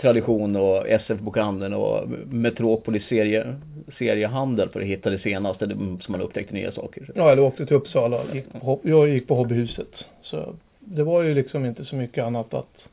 Tradition 0.00 0.56
och 0.56 0.88
SF-bokhandeln 0.88 1.74
och 1.74 2.08
Metropolis 2.26 3.04
serie, 3.04 3.56
seriehandel 3.98 4.68
för 4.68 4.80
att 4.80 4.86
hitta 4.86 5.10
det 5.10 5.18
senaste 5.18 5.68
som 5.68 6.00
man 6.08 6.20
upptäckte 6.20 6.54
nya 6.54 6.72
saker. 6.72 7.10
Ja, 7.14 7.32
eller 7.32 7.42
åkte 7.42 7.66
till 7.66 7.76
Uppsala 7.76 8.24
gick 8.34 8.52
på, 8.52 8.80
jag 8.82 9.08
gick 9.08 9.28
på 9.28 9.34
Hobbyhuset. 9.34 10.04
Så 10.22 10.54
det 10.78 11.02
var 11.02 11.22
ju 11.22 11.34
liksom 11.34 11.64
inte 11.64 11.84
så 11.84 11.96
mycket 11.96 12.24
annat 12.24 12.54
att 12.54 12.88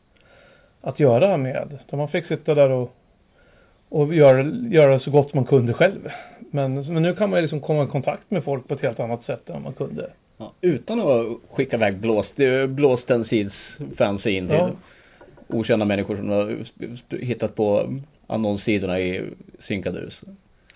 att 0.82 1.00
göra 1.00 1.38
med. 1.38 1.80
Så 1.90 1.98
man 1.98 2.08
fick 2.08 2.26
sitta 2.26 2.56
där 2.56 2.70
och, 2.70 2.96
och 3.92 4.14
göra, 4.16 4.44
göra 4.70 5.00
så 5.00 5.12
gott 5.12 5.34
man 5.34 5.46
kunde 5.46 5.74
själv. 5.74 6.10
Men, 6.52 6.94
men 6.94 7.04
nu 7.04 7.16
kan 7.16 7.30
man 7.30 7.38
ju 7.40 7.42
liksom 7.42 7.62
komma 7.62 7.84
i 7.84 7.88
kontakt 7.88 8.32
med 8.32 8.44
folk 8.44 8.68
på 8.68 8.74
ett 8.74 8.82
helt 8.82 9.00
annat 9.00 9.26
sätt 9.26 9.50
än 9.50 9.62
man 9.64 9.74
kunde. 9.74 10.12
Ja, 10.38 10.54
utan 10.62 11.00
att 11.00 11.26
skicka 11.52 11.76
iväg 11.76 11.98
blåst, 11.98 12.32
blåstensidsfans 12.68 14.26
in 14.26 14.48
till 14.48 14.56
Ja. 14.58 14.72
okända 15.48 15.86
människor 15.86 16.16
som 16.18 16.30
har 16.30 16.58
hittat 17.16 17.56
på 17.56 17.94
annonssidorna 18.28 19.00
i 19.00 19.30
synkadus. 19.68 20.20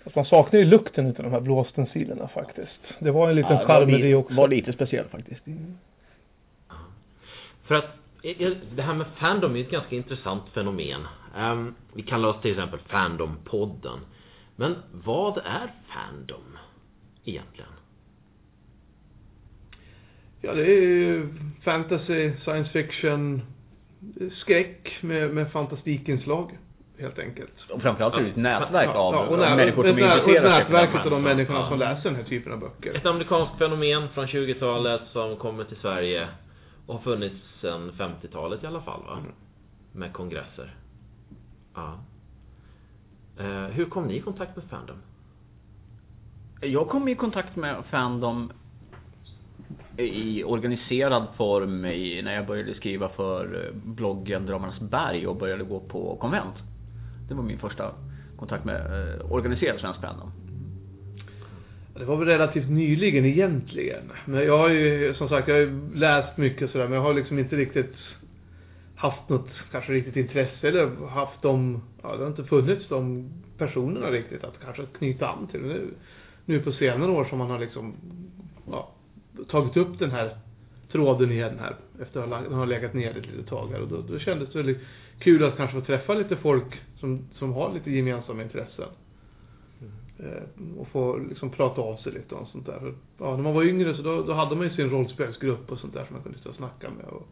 Fast 0.03 0.15
man 0.15 0.25
saknar 0.25 0.59
ju 0.59 0.65
lukten 0.65 1.07
utav 1.07 1.23
de 1.25 1.31
här 1.31 1.39
blåstensilerna 1.39 2.27
faktiskt. 2.27 2.79
Det 2.99 3.11
var 3.11 3.29
en 3.29 3.35
liten 3.35 3.57
Ja, 3.61 3.65
charm 3.67 3.91
med 3.91 4.01
det 4.01 4.15
också. 4.15 4.33
var 4.35 4.47
lite 4.47 4.73
speciell 4.73 5.05
faktiskt. 5.05 5.41
För 7.67 7.75
att 7.75 7.85
eh, 8.23 8.51
det 8.75 8.81
här 8.81 8.93
med 8.93 9.05
fandom 9.17 9.55
är 9.55 9.59
ett 9.59 9.71
ganska 9.71 9.95
intressant 9.95 10.43
fenomen. 10.53 11.01
Ehm, 11.35 11.75
vi 11.93 12.01
kallar 12.01 12.29
oss 12.29 12.41
till 12.41 12.51
exempel 12.51 12.79
Fandom-podden. 12.79 13.99
Men 14.55 14.75
vad 14.91 15.37
är 15.37 15.73
fandom 15.87 16.57
egentligen? 17.25 17.69
Ja, 20.41 20.53
det 20.53 20.61
är 20.61 20.81
ju 20.81 21.29
fantasy, 21.63 22.31
science 22.43 22.69
fiction, 22.71 23.41
skräck 24.31 24.97
med, 25.01 25.33
med 25.33 25.51
fantastikinslag 25.51 26.57
helt 26.99 27.19
enkelt. 27.19 27.69
Och 27.69 27.81
framförallt 27.81 28.15
är 28.15 28.21
det 28.23 28.29
ett 28.29 28.35
nätverk 28.35 28.89
Ja, 28.93 28.99
av 28.99 29.13
ja, 29.13 29.25
och 29.25 29.37
när- 29.39 29.55
människor 29.55 29.83
som 29.83 29.91
och 29.93 29.99
intresserar 29.99 30.25
sig 30.25 30.41
för 30.41 30.49
nätverk 30.49 30.89
den 30.91 30.99
utav 31.01 31.11
de 31.11 31.23
människorna 31.23 31.59
Ja. 31.59 31.69
som 31.69 31.79
läser 31.79 32.03
den 32.09 32.15
här 32.15 32.23
typen 32.23 32.51
av 32.53 32.59
böcker. 32.59 32.93
Ett 32.93 33.05
amerikanskt 33.05 33.57
fenomen 33.57 34.09
från 34.09 34.25
20-talet 34.27 35.01
som 35.11 35.35
kommer 35.37 35.63
till 35.63 35.77
Sverige 35.77 36.27
och 36.85 36.93
har 36.95 37.01
funnits 37.01 37.35
sedan 37.61 37.91
50-talet 37.97 38.63
i 38.63 38.67
alla 38.67 38.81
fall 38.81 39.03
va? 39.07 39.17
Mm. 39.19 39.31
Med 39.91 40.13
kongresser. 40.13 40.75
Ja. 41.75 41.99
Eh, 43.39 43.65
hur 43.65 43.85
kom 43.85 44.07
ni 44.07 44.15
i 44.15 44.21
kontakt 44.21 44.55
med 44.55 44.65
Fandom? 44.65 44.97
Jag 46.61 46.89
kom 46.89 47.07
i 47.07 47.15
kontakt 47.15 47.55
med 47.55 47.83
Fandom 47.89 48.51
i 49.97 50.43
organiserad 50.43 51.27
form 51.37 51.85
i, 51.85 52.21
när 52.23 52.35
jag 52.35 52.47
började 52.47 52.73
skriva 52.73 53.09
för 53.09 53.65
eh, 53.65 53.75
bloggen 53.83 54.45
Dramarnas 54.45 54.79
berg 54.79 55.27
och 55.27 55.35
började 55.35 55.63
gå 55.63 55.79
på 55.79 56.15
konvent. 56.15 56.55
Det 57.27 57.33
var 57.33 57.43
min 57.43 57.59
första 57.59 57.91
kontakt 58.37 58.65
med 58.65 58.75
eh, 58.75 59.31
organiserad 59.31 59.79
svensk 59.79 60.01
fandom. 60.01 60.31
Det 61.99 62.05
var 62.05 62.17
väl 62.17 62.27
relativt 62.27 62.69
nyligen 62.69 63.25
egentligen. 63.25 64.11
Men 64.25 64.45
jag 64.45 64.57
har 64.57 64.69
ju, 64.69 65.13
som 65.13 65.29
sagt, 65.29 65.47
jag 65.47 65.55
har 65.55 65.59
ju 65.59 65.95
läst 65.95 66.37
mycket 66.37 66.71
sådär, 66.71 66.85
men 66.85 66.93
jag 66.93 67.01
har 67.01 67.13
liksom 67.13 67.39
inte 67.39 67.55
riktigt 67.55 67.95
haft 69.05 69.29
något, 69.29 69.49
kanske 69.71 69.91
riktigt 69.91 70.15
intresse 70.15 70.67
eller 70.67 71.07
haft 71.07 71.41
de, 71.41 71.81
ja 72.01 72.15
det 72.15 72.23
har 72.23 72.27
inte 72.27 72.43
funnits 72.43 72.87
de 72.87 73.29
personerna 73.57 74.11
riktigt 74.11 74.43
att 74.43 74.59
kanske 74.63 74.85
knyta 74.97 75.27
an 75.27 75.47
till. 75.47 75.61
Nu, 75.61 75.93
nu 76.45 76.59
på 76.59 76.71
senare 76.71 77.11
år 77.11 77.25
som 77.25 77.37
man 77.37 77.49
har 77.49 77.59
liksom, 77.59 77.93
ja, 78.71 78.91
tagit 79.47 79.77
upp 79.77 79.99
den 79.99 80.11
här 80.11 80.37
tråden 80.91 81.31
igen 81.31 81.59
här 81.59 81.75
efter 82.01 82.23
att 82.23 82.29
ha 82.29 82.41
den 82.41 82.53
har 82.53 82.65
legat 82.65 82.93
ner 82.93 83.09
ett 83.09 83.27
litet 83.27 83.47
tag 83.47 83.67
här 83.71 83.81
och 83.81 83.87
då, 83.87 84.01
då 84.01 84.19
kändes 84.19 84.49
det 84.49 84.57
väldigt 84.57 84.81
kul 85.19 85.43
att 85.43 85.57
kanske 85.57 85.79
få 85.79 85.85
träffa 85.85 86.13
lite 86.13 86.35
folk 86.35 86.81
som, 86.99 87.29
som 87.35 87.53
har 87.53 87.73
lite 87.73 87.91
gemensamma 87.91 88.43
intressen. 88.43 88.89
Eh, 90.19 90.77
och 90.77 90.87
få 90.87 91.17
liksom 91.17 91.49
prata 91.49 91.81
av 91.81 91.97
sig 91.97 92.11
lite 92.11 92.35
och 92.35 92.47
sånt 92.47 92.65
där. 92.65 92.79
För, 92.79 92.93
ja, 93.17 93.35
när 93.35 93.43
man 93.43 93.53
var 93.53 93.63
yngre 93.63 93.95
så 93.95 94.01
då, 94.01 94.23
då 94.23 94.33
hade 94.33 94.55
man 94.55 94.67
ju 94.67 94.73
sin 94.73 94.89
rollspelsgrupp 94.89 95.71
och 95.71 95.79
sånt 95.79 95.93
där 95.93 96.05
som 96.05 96.13
man 96.13 96.23
kunde 96.23 96.39
stå 96.39 96.49
och 96.49 96.55
snacka 96.55 96.89
med. 96.89 97.05
Och, 97.05 97.27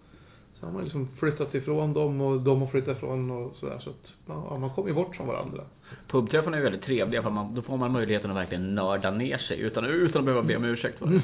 så 0.64 0.68
har 0.68 0.74
man 0.74 0.84
liksom 0.84 1.08
flyttat 1.20 1.56
ifrån 1.56 1.94
dem 1.94 2.22
och 2.22 2.42
de 2.42 2.62
har 2.62 2.68
flyttat 2.68 2.98
ifrån 2.98 3.32
och 3.32 3.56
sådär. 3.60 3.80
Så 3.80 3.90
att 3.90 4.08
ja, 4.26 4.58
man 4.58 4.70
kommer 4.70 4.90
ju 4.90 4.96
bort 4.96 5.16
från 5.16 5.28
varandra. 5.28 5.64
Pubträffarna 6.08 6.58
är 6.58 6.62
väldigt 6.62 6.82
trevliga 6.82 7.24
för 7.24 7.30
man, 7.30 7.56
då 7.56 7.62
får 7.62 7.78
man 7.78 7.92
möjligheten 7.92 8.32
att 8.32 8.38
verkligen 8.38 8.76
nörda 8.76 9.12
ner 9.12 9.38
sig 9.38 9.60
utan, 9.60 9.86
utan 9.86 10.20
att 10.20 10.26
behöva 10.26 10.44
be 10.44 10.56
om 10.56 10.66
ursäkt 10.66 11.00
för 11.00 11.06
det. 11.06 11.22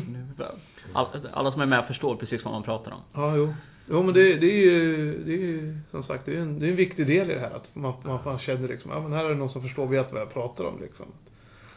All, 0.93 1.07
alla 1.33 1.51
som 1.51 1.61
är 1.61 1.65
med 1.65 1.87
förstår 1.87 2.15
precis 2.15 2.43
vad 2.43 2.53
man 2.53 2.63
pratar 2.63 2.91
om. 2.91 2.99
Ja, 3.13 3.35
jo. 3.35 3.53
Jo, 3.89 4.03
men 4.03 4.13
det, 4.13 4.35
det 4.35 4.51
är 4.51 4.65
ju, 4.65 5.23
det 5.25 5.33
är 5.33 5.37
ju 5.37 5.77
som 5.91 6.03
sagt, 6.03 6.25
det 6.25 6.35
är 6.35 6.41
en, 6.41 6.59
det 6.59 6.65
är 6.65 6.69
en 6.69 6.75
viktig 6.75 7.07
del 7.07 7.31
i 7.31 7.33
det 7.33 7.39
här. 7.39 7.51
Att 7.55 7.75
man, 7.75 7.93
man, 8.03 8.19
man 8.25 8.39
känner 8.39 8.67
liksom, 8.67 8.91
ja 8.91 9.01
men 9.01 9.13
här 9.13 9.25
är 9.25 9.29
det 9.29 9.35
någon 9.35 9.49
som 9.49 9.61
förstår, 9.61 9.87
vet 9.87 10.11
vad 10.11 10.21
jag 10.21 10.33
pratar 10.33 10.63
om 10.63 10.81
liksom. 10.81 11.05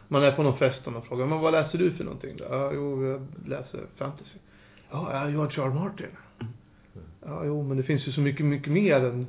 Man 0.08 0.22
är 0.22 0.32
på 0.32 0.42
någon 0.42 0.58
fest 0.58 0.80
och 0.84 0.92
man 0.92 1.02
frågar, 1.02 1.26
men 1.26 1.40
vad 1.40 1.52
läser 1.52 1.78
du 1.78 1.90
för 1.90 2.04
någonting 2.04 2.36
då? 2.36 2.44
Ja, 2.50 2.70
jo, 2.74 3.06
jag 3.06 3.26
läser 3.46 3.80
fantasy. 3.96 4.38
Ja, 4.90 5.08
ja, 5.12 5.28
George 5.28 5.62
R. 5.62 5.66
R. 5.66 5.74
Martin. 5.74 6.06
Ja, 7.24 7.44
jo, 7.44 7.62
men 7.62 7.76
det 7.76 7.82
finns 7.82 8.08
ju 8.08 8.12
så 8.12 8.20
mycket, 8.20 8.46
mycket 8.46 8.72
mer 8.72 9.04
än 9.04 9.26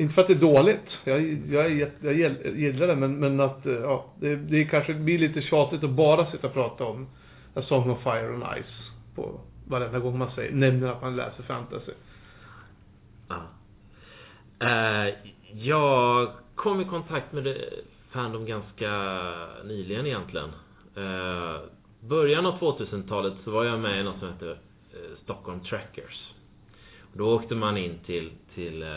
inte 0.00 0.14
för 0.14 0.22
att 0.22 0.28
det 0.28 0.34
är 0.34 0.40
dåligt. 0.40 0.98
Jag, 1.04 1.22
jag, 1.50 1.90
jag 2.00 2.14
gillar 2.58 2.86
det, 2.86 2.96
men, 2.96 3.18
men 3.18 3.40
att, 3.40 3.66
eh, 3.66 3.72
ja, 3.72 4.12
det, 4.20 4.36
det 4.36 4.64
kanske 4.64 4.94
blir 4.94 5.18
lite 5.18 5.42
tjatigt 5.42 5.84
att 5.84 5.90
bara 5.90 6.30
sitta 6.30 6.46
och 6.46 6.52
prata 6.52 6.84
om 6.84 7.06
A 7.54 7.62
Song 7.62 7.90
of 7.90 8.02
Fire 8.02 8.34
and 8.34 8.42
Ice 8.42 8.90
på 9.14 9.40
varenda 9.66 9.98
gång 9.98 10.18
man 10.18 10.30
säger, 10.30 10.52
nämner 10.52 10.88
att 10.88 11.02
man 11.02 11.16
läser 11.16 11.42
fantasy. 11.42 11.92
Ja. 13.28 13.36
Uh, 14.62 15.14
jag 15.52 16.28
kom 16.54 16.80
i 16.80 16.84
kontakt 16.84 17.32
med 17.32 17.44
det 17.44 17.56
Fandom 18.10 18.46
ganska 18.46 18.90
nyligen 19.64 20.06
egentligen. 20.06 20.48
Uh, 20.96 21.60
början 22.00 22.46
av 22.46 22.58
2000-talet 22.58 23.34
så 23.44 23.50
var 23.50 23.64
jag 23.64 23.80
med 23.80 24.00
i 24.00 24.04
något 24.04 24.18
som 24.18 24.28
hette 24.28 24.56
Stockholm 25.22 25.60
Trackers. 25.60 26.32
Då 27.12 27.34
åkte 27.34 27.54
man 27.54 27.76
in 27.76 27.98
till, 28.06 28.30
till 28.54 28.82
eh, 28.82 28.88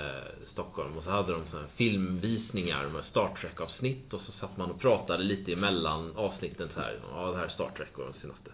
Stockholm 0.52 0.97
och 0.97 1.04
så 1.04 1.10
hade 1.10 1.32
de 1.32 1.41
såna 1.50 1.62
här 1.62 1.69
filmvisningar 1.76 2.89
med 2.89 3.04
Star 3.06 3.36
Trek-avsnitt 3.41 4.13
och 4.13 4.21
så 4.21 4.32
satt 4.32 4.58
man 4.58 4.71
och 4.71 4.80
pratade 4.80 5.24
lite 5.24 5.54
emellan 5.54 6.13
avsnitten 6.15 6.69
så 6.74 6.80
här. 6.82 7.00
Ja, 7.13 7.32
det 7.32 7.38
här 7.38 7.45
är 7.45 7.50
Star 7.50 7.69
Trek 7.78 7.97
och 7.97 8.04
den 8.04 8.13
senaste. 8.21 8.52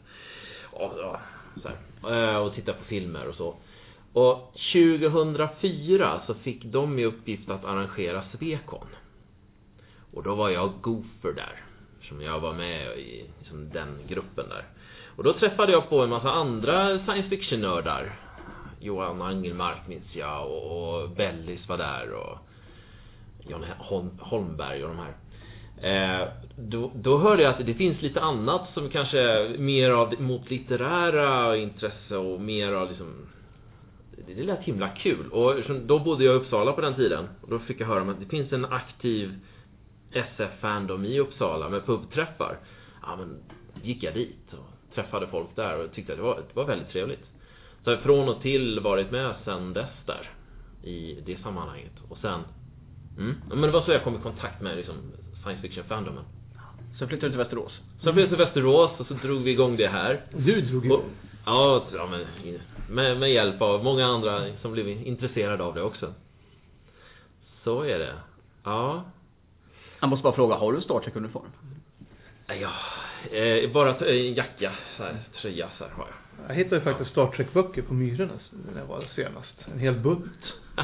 Ja, 0.74 0.93
ja, 0.98 1.20
så 1.62 1.70
här. 1.70 2.34
Eh, 2.34 2.38
Och 2.38 2.56
titta 2.56 2.74
på 2.74 2.84
filmer 2.84 3.28
och 3.28 3.36
så. 3.36 3.56
Och 4.13 4.54
2004 4.74 6.22
så 6.28 6.34
fick 6.34 6.63
de 6.65 7.00
i 7.00 7.06
uppgift 7.06 7.50
att 7.50 7.65
arrangera 7.65 8.24
Svekon. 8.32 8.88
Och 10.13 10.24
då 10.24 10.36
var 10.36 10.50
jag 10.50 10.72
Goofer 10.82 11.34
där. 11.34 11.63
Som 12.02 12.22
jag 12.22 12.39
var 12.39 12.54
med 12.54 12.98
i 13.00 13.26
liksom 13.39 13.70
den 13.70 14.00
gruppen 14.08 14.50
där. 14.50 14.65
Och 15.15 15.24
då 15.24 15.34
träffade 15.34 15.72
jag 15.72 15.89
på 15.89 16.02
en 16.04 16.10
massa 16.10 16.32
andra 16.32 17.00
science 17.00 17.30
fiction-nördar. 17.30 18.20
Johan 18.80 19.22
Angelmark 19.22 19.88
minns 19.88 20.16
jag 20.16 20.52
och, 20.52 21.02
och 21.02 21.10
Bellis 21.10 21.70
var 21.70 21.78
där 21.78 22.12
och 22.12 22.38
Jan 23.50 23.66
Holm, 23.78 24.10
Holmberg 24.20 24.84
och 24.84 24.90
de 24.90 24.98
här. 24.98 25.13
Eh, 25.82 26.28
då, 26.56 26.92
då 26.96 27.18
hörde 27.18 27.44
jag 27.44 27.54
att 27.54 27.66
det 27.66 27.74
finns 27.74 28.02
lite 28.02 28.22
annat 28.22 28.70
som 28.74 28.90
kanske 28.90 29.20
är 29.20 29.58
mer 29.58 29.92
av 29.92 30.22
mot 30.22 30.50
litterära 30.50 31.58
intresse 31.58 32.18
och 32.18 32.42
mer 32.42 32.72
av 32.72 32.90
liksom 32.90 33.28
det 34.28 34.34
det 34.34 34.44
lät 34.44 34.63
himla 34.63 34.90
kul. 34.90 35.32
Och 35.32 35.54
då 35.86 36.00
bodde 36.00 36.24
jag 36.24 36.36
i 36.36 36.38
Uppsala 36.38 36.72
på 36.72 36.82
den 36.82 36.96
tiden. 36.96 37.28
Och 37.42 37.50
då 37.50 37.60
fick 37.60 37.82
jag 37.82 37.88
höra 37.88 38.02
om 38.02 38.10
att 38.10 38.20
det 38.20 38.26
finns 38.26 38.54
en 38.54 38.66
aktiv 38.66 39.40
SF-fandom 40.12 41.06
i 41.06 41.20
Uppsala 41.20 41.70
med 41.70 41.86
pubträffar. 41.86 42.60
Ja 43.02 43.16
men, 43.16 43.40
gick 43.84 44.04
jag 44.04 44.13
dit 44.13 44.54
och 44.54 44.96
träffade 44.96 45.28
folk 45.28 45.56
där 45.56 45.84
och 45.84 45.94
tyckte 45.94 46.13
att 46.13 46.20
det 46.20 46.24
var, 46.24 46.36
det 46.36 46.56
var 46.56 46.66
väldigt 46.66 46.90
trevligt. 46.90 47.26
Så 47.88 47.91
jag 47.91 48.00
från 48.00 48.30
och 48.30 48.41
till 48.41 48.80
varit 48.80 49.12
med 49.12 49.36
sen 49.45 49.73
dess 49.73 49.89
där. 50.06 50.30
I 50.84 51.17
det 51.26 51.38
sammanhanget. 51.38 51.91
Och 52.10 52.17
sen, 52.17 52.41
mm, 53.17 53.36
men 53.50 53.62
det 53.62 53.71
var 53.71 53.82
så 53.82 53.91
jag 53.91 54.04
kom 54.04 54.15
i 54.15 54.19
kontakt 54.19 54.62
med 54.62 54.78
liksom 54.78 54.95
science 55.43 55.62
fiction-fandomen. 55.62 56.23
Så 57.00 57.08
flyttade 57.08 57.28
du 57.28 57.30
till 57.30 57.38
Västerås. 57.38 57.82
Jag 58.02 58.13
flyttade 58.13 58.36
till 58.36 58.45
Västerås 58.45 58.91
och 58.97 59.08
så 59.08 59.13
drog 59.13 59.41
vi 59.41 59.52
igång 59.52 59.78
det 59.78 59.88
här. 59.88 60.26
Du 60.38 60.62
drog 60.62 60.86
igång. 60.86 61.04
ja, 61.45 61.84
ja 61.93 62.08
men, 62.08 62.26
med, 62.89 63.19
med 63.19 63.32
hjälp 63.32 63.62
av 63.62 63.84
många 63.84 64.06
andra 64.06 64.41
som 64.62 64.71
blev 64.71 64.88
intresserade 64.88 65.63
av 65.63 65.76
det 65.76 65.82
också. 65.82 66.13
Så 67.63 67.84
är 67.84 68.00
det. 68.00 68.13
Ja. 68.63 69.04
Jag 70.00 70.10
måste 70.10 70.23
bara 70.23 70.34
fråga, 70.34 70.56
har 70.56 70.73
du 70.73 70.82
Star 70.82 71.00
Trek-uniform? 71.00 71.52
Ja, 72.47 72.71
eh, 73.32 73.72
bara 73.72 73.94
t- 73.94 74.28
en 74.28 74.34
jacka, 74.34 74.72
så 74.98 75.04
här, 75.04 75.16
tröja 75.42 75.70
så 75.78 75.84
här 75.84 75.92
har 75.92 76.08
jag. 76.08 76.50
Jag 76.50 76.56
hittade 76.56 76.82
faktiskt 76.82 77.12
Star 77.12 77.28
Trek-böcker 77.28 77.82
på 77.82 77.94
Myrorna 77.94 78.34
när 78.74 78.82
jag 78.82 78.88
var 78.88 79.04
senast. 79.16 79.68
En 79.74 79.80
hel 79.80 79.96
bunt. 79.96 80.54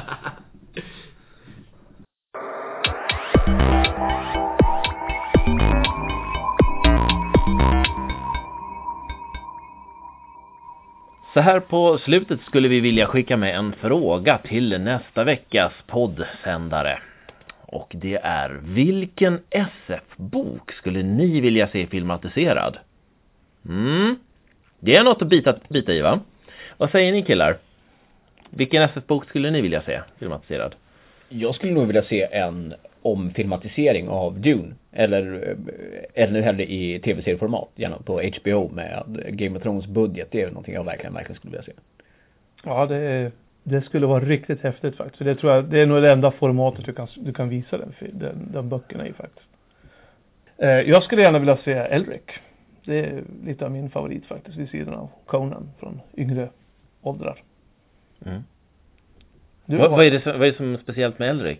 Så 11.34 11.40
här 11.40 11.60
på 11.60 11.98
slutet 11.98 12.40
skulle 12.40 12.68
vi 12.68 12.80
vilja 12.80 13.06
skicka 13.06 13.36
med 13.36 13.56
en 13.56 13.72
fråga 13.72 14.38
till 14.38 14.80
nästa 14.80 15.24
veckas 15.24 15.72
poddsändare. 15.86 16.98
Och 17.66 17.92
det 17.96 18.18
är, 18.22 18.60
vilken 18.62 19.40
SF-bok 19.50 20.72
skulle 20.72 21.02
ni 21.02 21.40
vilja 21.40 21.68
se 21.68 21.86
filmatiserad? 21.86 22.78
Mm, 23.68 24.16
det 24.80 24.96
är 24.96 25.04
något 25.04 25.22
att 25.22 25.28
bita, 25.28 25.56
bita 25.68 25.92
i 25.92 26.00
va? 26.00 26.20
Vad 26.76 26.90
säger 26.90 27.12
ni 27.12 27.22
killar? 27.22 27.58
Vilken 28.50 28.82
SF-bok 28.82 29.28
skulle 29.28 29.50
ni 29.50 29.60
vilja 29.60 29.82
se 29.82 30.00
filmatiserad? 30.18 30.74
Jag 31.28 31.54
skulle 31.54 31.72
nog 31.72 31.86
vilja 31.86 32.02
se 32.02 32.22
en 32.32 32.74
omfilmatisering 33.02 34.08
av 34.08 34.40
Dune. 34.40 34.74
Eller 34.92 35.56
ännu 36.14 36.42
hellre 36.42 36.72
i 36.72 37.00
tv-serieformat. 37.00 37.68
Gärna 37.74 37.98
på 37.98 38.22
HBO 38.22 38.70
med 38.72 39.24
Game 39.28 39.56
of 39.56 39.62
Thrones 39.62 39.86
budget. 39.86 40.28
Det 40.30 40.42
är 40.42 40.48
någonting 40.48 40.74
jag 40.74 40.84
verkligen, 40.84 41.14
verkligen 41.14 41.36
skulle 41.36 41.50
vilja 41.50 41.64
se. 41.64 41.72
Ja, 42.64 42.86
det, 42.86 43.32
det 43.64 43.82
skulle 43.82 44.06
vara 44.06 44.24
riktigt 44.24 44.62
häftigt 44.62 44.96
faktiskt. 44.96 45.18
För 45.18 45.24
det 45.24 45.34
tror 45.34 45.52
jag, 45.52 45.64
det 45.64 45.80
är 45.80 45.86
nog 45.86 46.02
det 46.02 46.12
enda 46.12 46.30
formatet 46.30 46.84
du 46.84 46.92
kan, 46.92 47.08
du 47.16 47.32
kan 47.32 47.48
visa 47.48 47.78
den, 47.78 47.92
den, 48.12 48.48
den 48.52 48.68
böckerna 48.68 49.06
i 49.06 49.12
faktiskt. 49.12 49.48
Eh, 50.58 50.68
jag 50.68 51.02
skulle 51.02 51.22
gärna 51.22 51.38
vilja 51.38 51.56
se 51.56 51.72
Elric. 51.72 52.22
Det 52.84 53.00
är 53.00 53.22
lite 53.44 53.64
av 53.64 53.70
min 53.70 53.90
favorit 53.90 54.26
faktiskt, 54.26 54.56
vid 54.56 54.68
sidan 54.68 54.94
av 54.94 55.10
Conan 55.26 55.70
från 55.78 56.00
yngre 56.16 56.48
åldrar. 57.02 57.42
Mm. 58.26 58.42
Du, 59.66 59.76
vad, 59.76 59.90
vad, 59.90 60.06
är 60.06 60.10
det 60.10 60.20
som, 60.20 60.32
vad 60.32 60.48
är 60.48 60.50
det 60.50 60.56
som 60.56 60.74
är 60.74 60.78
speciellt 60.78 61.18
med 61.18 61.30
Elric? 61.30 61.58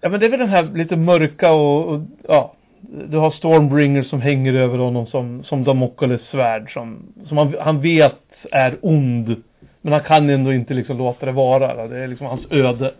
Ja 0.00 0.08
men 0.08 0.20
det 0.20 0.26
är 0.26 0.30
väl 0.30 0.40
den 0.40 0.48
här 0.48 0.62
lite 0.62 0.96
mörka 0.96 1.52
och, 1.52 1.88
och 1.88 2.00
ja, 2.28 2.54
du 2.80 3.16
har 3.16 3.30
Stormbringer 3.30 4.02
som 4.02 4.20
hänger 4.20 4.54
över 4.54 4.78
honom 4.78 5.06
som, 5.06 5.44
som 5.44 5.64
Damokles 5.64 6.20
svärd 6.22 6.72
som, 6.72 7.12
som 7.28 7.38
han, 7.38 7.54
han 7.60 7.80
vet 7.80 8.22
är 8.52 8.78
ond. 8.82 9.42
Men 9.86 9.92
han 9.92 10.02
kan 10.02 10.30
ändå 10.30 10.52
inte 10.52 10.74
liksom 10.74 10.98
låta 10.98 11.26
det 11.26 11.32
vara. 11.32 11.88
Det 11.88 11.98
är 11.98 12.08
liksom 12.08 12.26
hans 12.26 12.46
öde. 12.50 12.94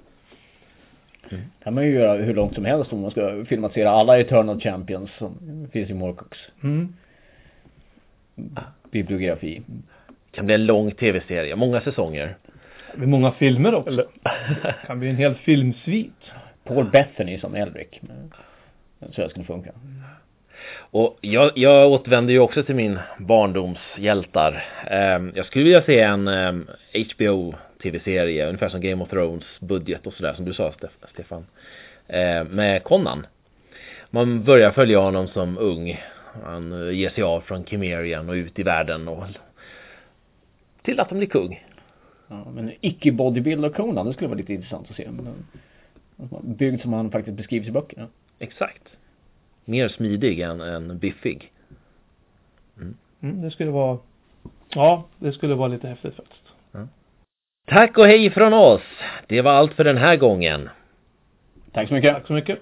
Mm. 1.31 1.45
kan 1.63 1.75
man 1.75 1.85
ju 1.85 1.91
göra 1.91 2.23
hur 2.23 2.35
långt 2.35 2.55
som 2.55 2.65
helst 2.65 2.93
om 2.93 3.01
man 3.01 3.11
ska 3.11 3.45
filmatisera 3.49 3.91
alla 3.91 4.19
Eternal 4.21 4.61
Champions 4.61 5.11
som 5.19 5.69
finns 5.73 5.91
i 5.91 5.95
Morcooks. 5.95 6.39
Mm. 6.63 6.95
Bibliografi. 8.91 9.63
Det 9.67 10.37
kan 10.37 10.47
bli 10.47 10.55
en 10.55 10.67
lång 10.67 10.91
tv-serie, 10.91 11.57
många 11.57 11.81
säsonger. 11.81 12.37
Det 12.93 12.99
blir 12.99 13.09
många 13.09 13.33
filmer 13.33 13.75
också. 13.75 13.91
Eller, 13.91 14.07
kan 14.87 14.99
bli 14.99 15.09
en 15.09 15.17
hel 15.17 15.35
filmsvit. 15.35 16.33
Paul 16.65 16.91
Bethany 16.91 17.39
som 17.39 17.55
Elric. 17.55 17.89
Så 19.13 19.23
det 19.23 19.31
skulle 19.31 19.45
funka. 19.45 19.71
Och 20.75 21.19
jag, 21.21 21.53
jag 21.55 21.91
återvänder 21.91 22.33
ju 22.33 22.41
också 22.41 22.63
till 22.63 22.75
min 22.75 22.99
barndoms 23.19 23.79
hjältar. 23.97 24.65
Ehm, 24.91 25.33
jag 25.35 25.47
skulle 25.47 25.65
vilja 25.65 25.83
se 25.83 26.01
en 26.01 26.29
HBO 27.17 27.55
ehm, 27.83 28.49
ungefär 28.49 28.69
som 28.69 28.81
Game 28.81 29.03
of 29.03 29.11
Thrones 29.11 29.61
budget 29.61 30.07
och 30.07 30.13
sådär 30.13 30.35
som 30.35 30.45
du 30.45 30.55
sa 30.55 30.73
Stefan. 31.13 31.47
Ehm, 32.09 32.47
med 32.47 32.85
Conan. 32.85 33.27
Man 34.11 34.45
börjar 34.45 34.71
följa 34.71 34.99
honom 34.99 35.29
som 35.29 35.59
ung. 35.59 36.01
Han 36.45 36.95
ger 36.97 37.11
sig 37.11 37.23
av 37.23 37.41
från 37.41 37.65
Kimerian 37.65 38.29
och 38.29 38.35
ut 38.35 38.59
i 38.59 38.63
världen 38.63 39.09
och 39.09 39.25
till 40.83 41.01
att 41.01 41.11
han 41.11 41.19
blir 41.19 41.29
kung. 41.29 41.65
Ja, 42.29 42.47
men 42.55 42.73
icke-bodybuilder 42.81 43.71
Conan, 43.71 44.07
det 44.07 44.13
skulle 44.13 44.29
vara 44.29 44.39
lite 44.39 44.53
intressant 44.53 44.91
att 44.91 44.97
se. 44.97 45.09
Byggd 46.43 46.83
som 46.83 46.93
han 46.93 47.11
faktiskt 47.11 47.37
beskrivs 47.37 47.67
i 47.67 47.71
böckerna. 47.71 48.09
Exakt. 48.39 48.83
Mer 49.69 49.89
smidig 49.89 50.41
än, 50.41 50.61
än 50.61 50.99
biffig. 50.99 51.53
Mm. 52.77 52.97
Mm, 53.21 53.43
det 53.43 53.51
skulle 53.51 53.71
vara, 53.71 53.99
ja, 54.69 55.05
det 55.19 55.33
skulle 55.33 55.55
vara 55.55 55.69
lite 55.69 55.89
häftigt 55.89 56.15
faktiskt. 56.15 56.43
Ja. 56.73 56.89
Tack 57.67 57.99
och 57.99 58.07
hej 58.07 58.31
från 58.31 58.53
oss. 58.53 58.83
Det 59.27 59.43
var 59.43 59.53
allt 59.53 59.73
för 59.73 59.85
den 59.85 59.97
här 59.97 60.17
gången. 60.17 60.69
Tack 61.73 61.89
så 61.89 61.95
mycket. 61.95 62.15
Tack 62.15 62.27
så 62.27 62.33
mycket. 62.33 62.59